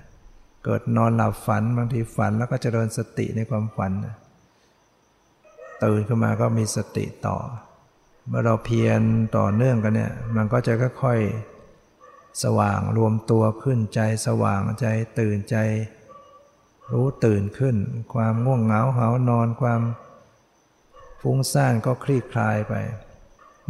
[0.65, 3.93] เกิดนอนหลับฝันบางทีฝันแล้วก็เจริญสติในความฝัน
[5.85, 7.39] ตื่นขึ้นมาก็มีสติต่อ
[8.29, 9.01] เมื่อเราเพียร
[9.37, 14.87] ต่อเนื่องกันเนี่ยมันก็จะค่อยๆสว่างรวมตัวขึ้นใจสว่างใจ
[15.19, 15.57] ตื่นใจ
[16.93, 17.77] รู้ตื่นขึ้น
[18.15, 19.83] ความง่วงเหงาเหานอนความ
[21.21, 22.75] ฟุ้งซ่านก็คลี่คลายไป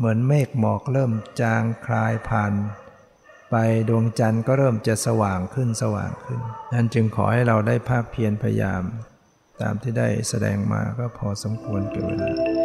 [0.00, 2.52] เหมือนเมฆหมอกเริ่มจางคลายผ่าน
[3.50, 3.56] ไป
[3.88, 6.40] ดวงจันทร์ก็เริ่มจะสว่างขึ้นสว่างขึ้น
[6.72, 8.82] นั้นจึงขอให้เราได้ภาคเพียรพยายาม
[9.60, 12.59] ตามที่ได้แสดงมาก็พอสมควรเกิน